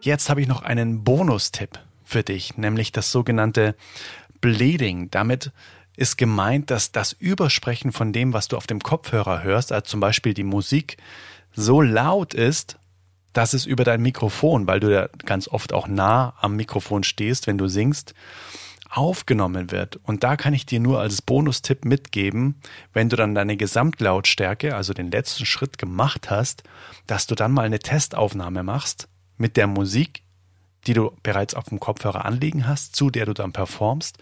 Jetzt 0.00 0.30
habe 0.30 0.40
ich 0.40 0.48
noch 0.48 0.62
einen 0.62 1.04
Bonustipp 1.04 1.78
für 2.06 2.22
dich, 2.22 2.56
nämlich 2.56 2.92
das 2.92 3.12
sogenannte 3.12 3.74
Bleeding. 4.40 5.10
Damit 5.10 5.52
ist 5.96 6.16
gemeint, 6.16 6.70
dass 6.70 6.92
das 6.92 7.12
Übersprechen 7.12 7.92
von 7.92 8.12
dem, 8.12 8.32
was 8.32 8.48
du 8.48 8.56
auf 8.56 8.66
dem 8.66 8.80
Kopfhörer 8.80 9.42
hörst, 9.42 9.72
also 9.72 9.84
zum 9.84 10.00
Beispiel 10.00 10.32
die 10.32 10.44
Musik, 10.44 10.96
so 11.52 11.82
laut 11.82 12.32
ist, 12.32 12.78
dass 13.32 13.54
es 13.54 13.66
über 13.66 13.84
dein 13.84 14.00
Mikrofon, 14.02 14.66
weil 14.66 14.80
du 14.80 14.92
ja 14.92 15.08
ganz 15.24 15.48
oft 15.48 15.72
auch 15.72 15.88
nah 15.88 16.34
am 16.40 16.56
Mikrofon 16.56 17.02
stehst, 17.02 17.46
wenn 17.46 17.58
du 17.58 17.66
singst, 17.68 18.14
aufgenommen 18.88 19.72
wird. 19.72 19.96
Und 20.04 20.22
da 20.22 20.36
kann 20.36 20.54
ich 20.54 20.64
dir 20.64 20.80
nur 20.80 21.00
als 21.00 21.22
Bonustipp 21.22 21.84
mitgeben, 21.84 22.60
wenn 22.92 23.08
du 23.08 23.16
dann 23.16 23.34
deine 23.34 23.56
Gesamtlautstärke, 23.56 24.76
also 24.76 24.94
den 24.94 25.10
letzten 25.10 25.44
Schritt 25.44 25.76
gemacht 25.76 26.30
hast, 26.30 26.62
dass 27.06 27.26
du 27.26 27.34
dann 27.34 27.52
mal 27.52 27.66
eine 27.66 27.78
Testaufnahme 27.78 28.62
machst 28.62 29.08
mit 29.36 29.56
der 29.56 29.66
Musik 29.66 30.22
die 30.86 30.94
du 30.94 31.12
bereits 31.22 31.54
auf 31.54 31.64
dem 31.66 31.80
Kopfhörer 31.80 32.24
anliegen 32.24 32.66
hast, 32.66 32.96
zu 32.96 33.10
der 33.10 33.26
du 33.26 33.34
dann 33.34 33.52
performst, 33.52 34.18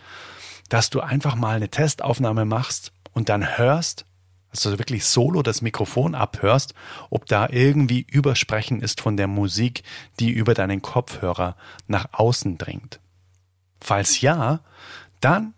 dass 0.68 0.90
du 0.90 1.00
einfach 1.00 1.34
mal 1.34 1.56
eine 1.56 1.68
Testaufnahme 1.68 2.44
machst 2.44 2.92
und 3.12 3.28
dann 3.28 3.58
hörst, 3.58 4.06
also 4.50 4.78
wirklich 4.78 5.04
solo 5.04 5.42
das 5.42 5.62
Mikrofon 5.62 6.14
abhörst, 6.14 6.74
ob 7.10 7.26
da 7.26 7.48
irgendwie 7.50 8.06
Übersprechen 8.08 8.80
ist 8.80 9.00
von 9.00 9.16
der 9.16 9.26
Musik, 9.26 9.82
die 10.20 10.30
über 10.30 10.54
deinen 10.54 10.80
Kopfhörer 10.80 11.56
nach 11.86 12.08
außen 12.12 12.56
dringt. 12.56 13.00
Falls 13.80 14.20
ja, 14.20 14.60
dann 15.20 15.54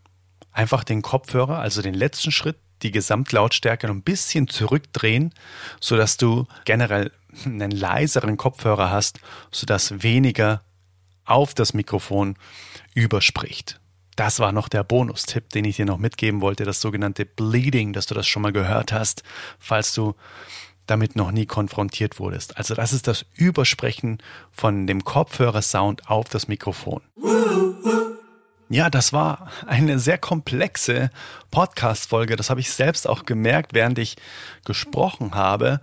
einfach 0.53 0.83
den 0.83 1.03
Kopfhörer, 1.03 1.59
also 1.59 1.83
den 1.83 1.95
letzten 1.95 2.33
Schritt, 2.33 2.57
die 2.83 2.90
Gesamtlautstärke 2.90 3.87
noch 3.87 3.95
ein 3.95 4.03
bisschen 4.03 4.49
zurückdrehen, 4.49 5.33
sodass 5.81 6.16
du 6.16 6.47
generell 6.64 7.12
einen 7.45 7.71
leiseren 7.71 8.37
Kopfhörer 8.37 8.90
hast, 8.90 9.21
sodass 9.51 10.03
weniger 10.03 10.62
auf 11.27 11.55
das 11.55 11.75
Mikrofon 11.75 12.37
überspricht. 12.95 13.81
das 14.17 14.41
war 14.41 14.51
noch 14.51 14.69
der 14.69 14.83
Bonustipp, 14.83 15.51
den 15.51 15.67
ich 15.67 15.77
dir 15.77 15.85
noch 15.85 15.99
mitgeben 15.99 16.41
wollte, 16.41 16.65
das 16.65 16.81
sogenannte 16.81 17.27
Bleeding, 17.27 17.93
dass 17.93 18.07
du 18.07 18.15
das 18.15 18.27
schon 18.27 18.43
mal 18.43 18.53
gehört 18.53 18.91
hast, 18.91 19.23
falls 19.59 19.93
du 19.93 20.15
damit 20.87 21.17
noch 21.17 21.33
nie 21.33 21.47
konfrontiert 21.47 22.19
wurdest. 22.19 22.57
Also 22.57 22.75
das 22.75 22.93
ist 22.93 23.07
das 23.09 23.27
Übersprechen 23.35 24.19
von 24.53 24.87
dem 24.87 25.05
Kopfhörersound 25.05 26.09
auf 26.09 26.29
das 26.29 26.49
Mikrofon. 26.49 27.03
Ja, 28.68 28.90
das 28.90 29.12
war 29.12 29.48
eine 29.66 30.00
sehr 30.00 30.18
komplexe 30.18 31.11
Podcast-Folge. 31.52 32.35
Das 32.35 32.50
habe 32.50 32.59
ich 32.61 32.70
selbst 32.70 33.09
auch 33.09 33.24
gemerkt, 33.24 33.74
während 33.74 33.96
ich 33.98 34.16
gesprochen 34.64 35.37
habe 35.37 35.81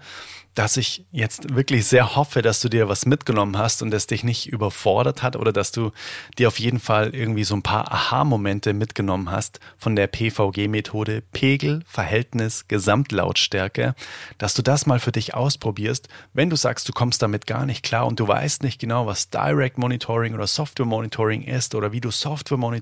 dass 0.55 0.77
ich 0.77 1.05
jetzt 1.11 1.55
wirklich 1.55 1.85
sehr 1.85 2.15
hoffe, 2.15 2.41
dass 2.41 2.59
du 2.59 2.69
dir 2.69 2.87
was 2.87 3.05
mitgenommen 3.05 3.57
hast 3.57 3.81
und 3.81 3.93
es 3.93 4.07
dich 4.07 4.23
nicht 4.23 4.47
überfordert 4.47 5.23
hat 5.23 5.35
oder 5.35 5.51
dass 5.51 5.71
du 5.71 5.91
dir 6.37 6.47
auf 6.47 6.59
jeden 6.59 6.79
Fall 6.79 7.13
irgendwie 7.15 7.43
so 7.43 7.55
ein 7.55 7.63
paar 7.63 7.91
Aha-Momente 7.91 8.73
mitgenommen 8.73 9.31
hast 9.31 9.59
von 9.77 9.95
der 9.95 10.07
PVG-Methode 10.07 11.23
Pegel, 11.31 11.81
Verhältnis, 11.87 12.67
Gesamtlautstärke, 12.67 13.95
dass 14.37 14.53
du 14.53 14.61
das 14.61 14.85
mal 14.85 14.99
für 14.99 15.11
dich 15.11 15.33
ausprobierst, 15.33 16.07
wenn 16.33 16.49
du 16.49 16.55
sagst, 16.55 16.87
du 16.87 16.93
kommst 16.93 17.21
damit 17.21 17.47
gar 17.47 17.65
nicht 17.65 17.83
klar 17.83 18.05
und 18.05 18.19
du 18.19 18.27
weißt 18.27 18.63
nicht 18.63 18.79
genau, 18.79 19.07
was 19.07 19.29
Direct 19.29 19.77
Monitoring 19.77 20.33
oder 20.35 20.47
Software 20.47 20.85
Monitoring 20.85 21.43
ist 21.43 21.73
oder 21.73 21.91
wie 21.91 22.01
du 22.01 22.11
Software 22.11 22.57
Monitoring 22.57 22.72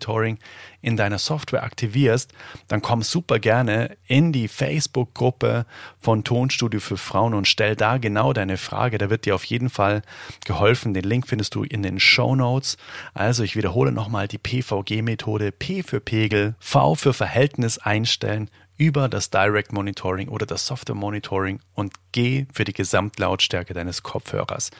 in 0.82 0.97
deiner 0.97 1.17
Software 1.17 1.63
aktivierst, 1.63 2.34
dann 2.67 2.82
komm 2.82 3.01
super 3.01 3.39
gerne 3.39 3.97
in 4.08 4.32
die 4.32 4.47
Facebook-Gruppe 4.47 5.65
von 5.99 6.23
Tonstudio 6.23 6.80
für 6.80 6.97
Frauen 6.97 7.34
und 7.34 7.47
stell 7.47 7.75
da 7.75 7.97
genau 7.97 8.34
deine 8.34 8.58
Frage. 8.58 8.97
Da 8.97 9.10
wird 9.10 9.25
dir 9.25 9.36
auf 9.36 9.43
jeden 9.43 9.69
Fall 9.69 10.01
geholfen. 10.45 10.93
Den 10.93 11.04
Link 11.04 11.27
findest 11.27 11.56
du 11.56 11.63
in 11.63 11.84
den 11.84 11.99
Show 11.99 12.36
Notes. 12.36 12.77
Also 13.13 13.43
ich 13.43 13.56
wiederhole 13.56 13.91
nochmal 13.91 14.27
die 14.27 14.38
PVG-Methode. 14.38 15.51
P 15.51 15.84
für 15.84 15.99
Pegel, 15.99 16.56
V 16.60 16.95
für 16.95 17.13
Verhältnis 17.13 17.77
einstellen 17.77 18.49
über 18.82 19.10
das 19.10 19.30
Direct 19.30 19.73
Monitoring 19.73 20.27
oder 20.27 20.47
das 20.47 20.65
Software 20.65 20.95
Monitoring 20.95 21.60
und 21.75 21.93
G 22.12 22.47
für 22.51 22.63
die 22.63 22.73
Gesamtlautstärke 22.73 23.75
deines 23.75 24.01
Kopfhörers. 24.01 24.71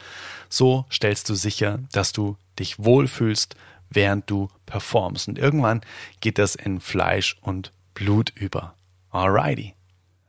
So 0.50 0.86
stellst 0.92 1.30
du 1.30 1.36
sicher, 1.36 1.78
dass 1.92 2.12
du 2.12 2.36
dich 2.58 2.84
wohlfühlst, 2.84 3.56
während 3.92 4.30
du 4.30 4.50
performst. 4.66 5.28
Und 5.28 5.38
irgendwann 5.38 5.82
geht 6.20 6.38
das 6.40 6.56
in 6.56 6.80
Fleisch 6.80 7.38
und 7.42 7.72
Blut 7.94 8.32
über. 8.32 8.74
Alrighty. 9.12 9.76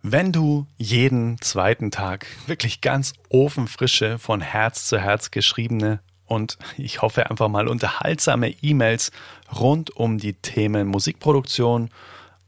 Wenn 0.03 0.33
du 0.33 0.67
jeden 0.77 1.41
zweiten 1.41 1.93
Tag 1.93 2.27
wirklich 2.47 2.81
ganz 2.81 3.15
ofenfrische, 3.29 4.19
von 4.19 4.41
Herz 4.41 4.87
zu 4.89 4.99
Herz 4.99 5.31
geschriebene 5.31 6.01
und 6.27 6.59
ich 6.77 7.03
hoffe 7.03 7.31
einfach 7.31 7.49
mal 7.49 7.69
unterhaltsame 7.69 8.51
E-Mails 8.63 9.13
rund 9.55 9.91
um 9.91 10.19
die 10.19 10.33
Themen 10.33 10.89
Musikproduktion, 10.89 11.91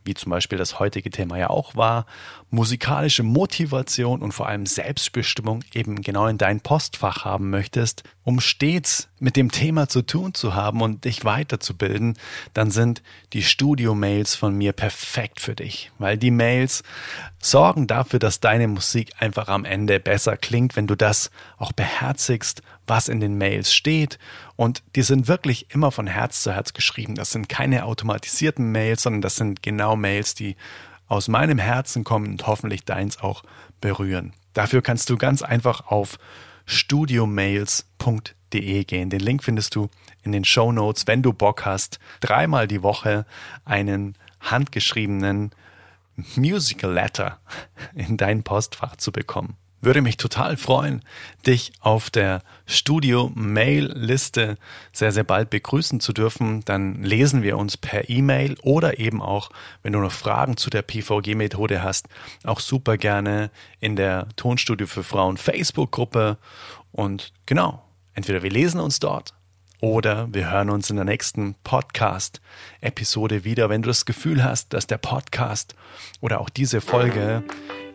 wie 0.05 0.15
zum 0.15 0.31
Beispiel 0.31 0.59
das 0.59 0.81
heutige 0.81 1.11
Thema 1.11 1.39
ja 1.39 1.49
auch 1.49 1.77
war, 1.77 2.07
musikalische 2.51 3.23
Motivation 3.23 4.23
und 4.23 4.33
vor 4.33 4.49
allem 4.49 4.67
Selbstbestimmung 4.67 5.65
eben 5.73 6.03
genau 6.03 6.27
in 6.27 6.39
dein 6.39 6.61
Postfach 6.61 7.25
haben 7.25 7.51
möchtest, 7.51 8.05
um 8.23 8.41
stets 8.41 9.09
mit 9.19 9.37
dem 9.37 9.51
Thema 9.51 9.89
zu 9.89 10.03
tun 10.03 10.35
zu 10.35 10.55
haben 10.55 10.81
und 10.81 11.05
dich 11.05 11.25
weiterzubilden, 11.25 12.17
dann 12.53 12.71
sind 12.71 13.03
die 13.33 13.43
Studio-Mails 13.43 14.35
von 14.35 14.57
mir 14.57 14.73
perfekt 14.73 15.41
für 15.41 15.55
dich, 15.55 15.91
weil 15.99 16.17
die 16.17 16.31
Mails 16.31 16.83
sorgen 17.41 17.87
dafür, 17.87 18.19
dass 18.19 18.41
deine 18.41 18.69
Musik 18.69 19.13
einfach 19.19 19.49
am 19.49 19.65
Ende 19.65 20.01
besser 20.01 20.37
klingt, 20.37 20.77
wenn 20.77 20.87
du 20.87 20.95
das 20.95 21.31
auch 21.59 21.73
beherzigst, 21.73 22.63
was 22.87 23.09
in 23.09 23.21
den 23.21 23.37
Mails 23.37 23.73
steht. 23.73 24.19
Und 24.57 24.83
die 24.95 25.03
sind 25.03 25.29
wirklich 25.29 25.71
immer 25.71 25.91
von 25.91 26.07
Herz 26.07 26.43
zu 26.43 26.53
Herz 26.53 26.73
geschrieben. 26.73 27.15
Das 27.15 27.31
sind 27.31 27.49
keine 27.49 27.85
automatisierten 27.85 28.71
Mails, 28.71 29.03
sondern 29.03 29.23
das 29.23 29.37
sind 29.37 29.63
genau 29.63 29.97
Mails, 29.97 30.35
die 30.35 30.57
aus 31.15 31.29
meinem 31.29 31.59
Herzen 31.59 32.03
kommen 32.03 32.27
und 32.27 32.49
hoffentlich 32.49 32.85
deins 32.85 33.21
auch 33.21 33.45
berühren. 33.81 34.33
Dafür 34.53 34.83
kannst 34.83 35.09
du 35.11 35.17
ganz 35.17 35.43
einfach 35.43 35.87
auf 35.87 36.19
studiomails.de 36.67 38.85
gehen. 38.85 39.11
Den 39.11 39.21
Link 39.21 39.45
findest 39.45 39.77
du 39.77 39.89
in 40.23 40.33
den 40.33 40.45
Show 40.45 40.73
Notes, 40.73 41.07
wenn 41.07 41.23
du 41.23 41.33
Bock 41.33 41.65
hast, 41.65 42.01
dreimal 42.21 42.67
die 42.67 42.83
Woche 42.83 43.27
einen 43.65 44.19
handgeschriebenen 44.41 45.53
Musical 46.35 46.93
Letter 46.93 47.39
in 47.95 48.17
dein 48.17 48.43
Postfach 48.43 48.97
zu 48.97 49.13
bekommen. 49.13 49.57
Würde 49.85 50.01
mich 50.01 50.17
total 50.17 50.57
freuen, 50.57 51.03
dich 51.47 51.73
auf 51.81 52.09
der 52.09 52.43
Studio-Mail-Liste 52.67 54.57
sehr, 54.93 55.13
sehr 55.13 55.25
bald 55.25 55.51
begrüßen 55.51 56.01
zu 56.01 56.13
dürfen. 56.13 56.65
Dann 56.65 57.03
lesen 57.03 57.43
wir 57.43 57.59
uns 57.59 57.77
per 57.77 58.09
E-Mail 58.09 58.57
oder 58.63 58.99
eben 58.99 59.21
auch, 59.21 59.51
wenn 59.83 59.93
du 59.93 59.99
noch 59.99 60.13
Fragen 60.13 60.57
zu 60.57 60.71
der 60.71 60.83
PVG-Methode 60.83 61.83
hast, 61.83 62.09
auch 62.45 62.61
super 62.61 62.97
gerne 62.97 63.51
in 63.81 63.97
der 63.97 64.29
Tonstudio 64.37 64.87
für 64.87 65.05
Frauen 65.05 65.37
Facebook-Gruppe. 65.37 66.39
Und 66.93 67.33
genau, 67.45 67.85
entweder 68.15 68.43
wir 68.43 68.51
lesen 68.51 68.81
uns 68.81 69.01
dort 69.01 69.35
oder 69.81 70.33
wir 70.33 70.51
hören 70.51 70.71
uns 70.71 70.89
in 70.89 70.97
der 70.97 71.05
nächsten 71.05 71.57
Podcast-Episode 71.63 73.45
wieder. 73.45 73.69
Wenn 73.69 73.83
du 73.83 73.89
das 73.89 74.07
Gefühl 74.07 74.43
hast, 74.43 74.73
dass 74.73 74.87
der 74.87 74.97
Podcast 74.97 75.75
oder 76.23 76.41
auch 76.41 76.49
diese 76.49 76.81
Folge 76.81 77.45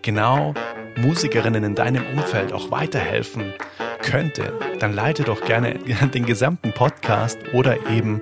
genau 0.01 0.53
Musikerinnen 0.97 1.63
in 1.63 1.75
deinem 1.75 2.03
Umfeld 2.13 2.53
auch 2.53 2.71
weiterhelfen 2.71 3.53
könnte, 4.01 4.53
dann 4.79 4.93
leite 4.93 5.23
doch 5.23 5.43
gerne 5.43 5.75
den 6.13 6.25
gesamten 6.25 6.71
Podcast 6.73 7.37
oder 7.53 7.87
eben 7.89 8.21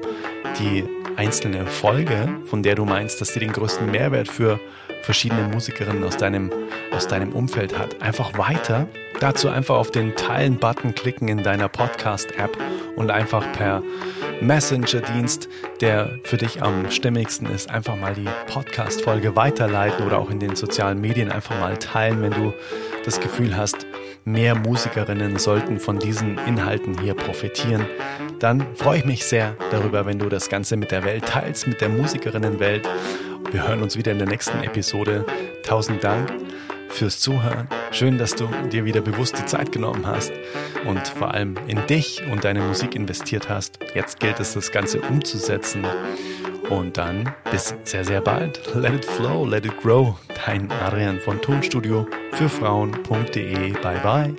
die 0.60 0.84
einzelne 1.18 1.66
Folge, 1.66 2.30
von 2.46 2.64
der 2.64 2.76
du 2.76 2.86
meinst, 2.86 3.20
dass 3.20 3.34
sie 3.34 3.40
den 3.40 3.52
größten 3.52 3.90
Mehrwert 3.90 4.28
für 4.28 4.60
verschiedene 5.02 5.48
Musikerinnen 5.50 6.04
aus 6.04 6.18
deinem, 6.18 6.52
aus 6.92 7.08
deinem 7.08 7.34
Umfeld 7.34 7.78
hat, 7.78 8.02
einfach 8.02 8.38
weiter. 8.38 8.88
Dazu 9.20 9.50
einfach 9.50 9.76
auf 9.76 9.90
den 9.92 10.16
Teilen-Button 10.16 10.94
klicken 10.94 11.28
in 11.28 11.44
deiner 11.44 11.70
Podcast-App 11.70 12.56
und 12.96 13.10
einfach 13.10 13.52
per 13.54 13.82
Messenger-Dienst, 14.42 15.50
der 15.82 16.20
für 16.24 16.38
dich 16.38 16.62
am 16.62 16.92
stimmigsten 16.92 17.50
ist, 17.50 17.70
einfach 17.70 17.96
mal 17.96 18.14
die 18.14 18.30
Podcast-Folge 18.52 19.36
weiterleiten 19.36 20.06
oder 20.06 20.20
auch 20.20 20.30
in 20.30 20.40
den 20.40 20.56
sozialen 20.56 21.02
Medien 21.02 21.32
einfach 21.32 21.60
mal 21.60 21.78
teilen, 21.78 22.22
wenn 22.22 22.34
du 22.34 22.54
das 23.06 23.20
Gefühl 23.20 23.58
hast, 23.58 23.88
mehr 24.26 24.54
Musikerinnen 24.56 25.40
sollten 25.40 25.80
von 25.80 25.98
diesen 25.98 26.38
Inhalten 26.46 27.00
hier 27.00 27.16
profitieren. 27.16 27.86
Dann 28.40 28.76
freue 28.76 29.00
ich 29.00 29.06
mich 29.06 29.26
sehr 29.26 29.56
darüber, 29.72 30.06
wenn 30.06 30.20
du 30.20 30.30
das 30.30 30.50
Ganze 30.50 30.78
mit 30.78 30.92
der 30.92 31.04
Welt 31.04 31.26
teilst, 31.26 31.68
mit 31.68 31.82
der 31.82 31.90
Musikerinnenwelt. 31.90 32.88
Wir 33.52 33.68
hören 33.68 33.82
uns 33.82 33.98
wieder 33.98 34.12
in 34.12 34.20
der 34.20 34.28
nächsten 34.28 34.62
Episode. 34.62 35.26
Tausend 35.64 36.04
Dank 36.04 36.32
fürs 36.90 37.20
Zuhören. 37.20 37.68
Schön, 37.92 38.18
dass 38.18 38.36
du 38.36 38.48
dir 38.72 38.86
wieder 38.86 39.02
bewusst 39.02 39.38
die 39.40 39.46
Zeit 39.46 39.72
genommen 39.72 40.06
hast 40.06 40.32
und 40.86 41.08
vor 41.08 41.34
allem 41.34 41.56
in 41.68 41.86
dich 41.88 42.22
und 42.32 42.44
deine 42.44 42.62
Musik 42.62 42.96
investiert 42.96 43.50
hast. 43.50 43.80
Jetzt 43.94 44.20
gilt 44.20 44.40
es, 44.40 44.54
das 44.54 44.72
Ganze 44.72 45.02
umzusetzen. 45.02 45.86
Und 46.70 46.98
dann 46.98 47.34
bis 47.50 47.76
sehr, 47.84 48.04
sehr 48.04 48.22
bald. 48.22 48.62
Let 48.76 48.94
it 48.94 49.06
flow, 49.06 49.46
let 49.46 49.66
it 49.66 49.78
grow. 49.82 50.16
Dein 50.46 50.70
Adrian 50.72 51.20
von 51.20 51.42
Tonstudio 51.42 52.08
für 52.34 52.50
Frauen.de. 52.50 53.72
Bye 53.82 54.02
bye. 54.04 54.36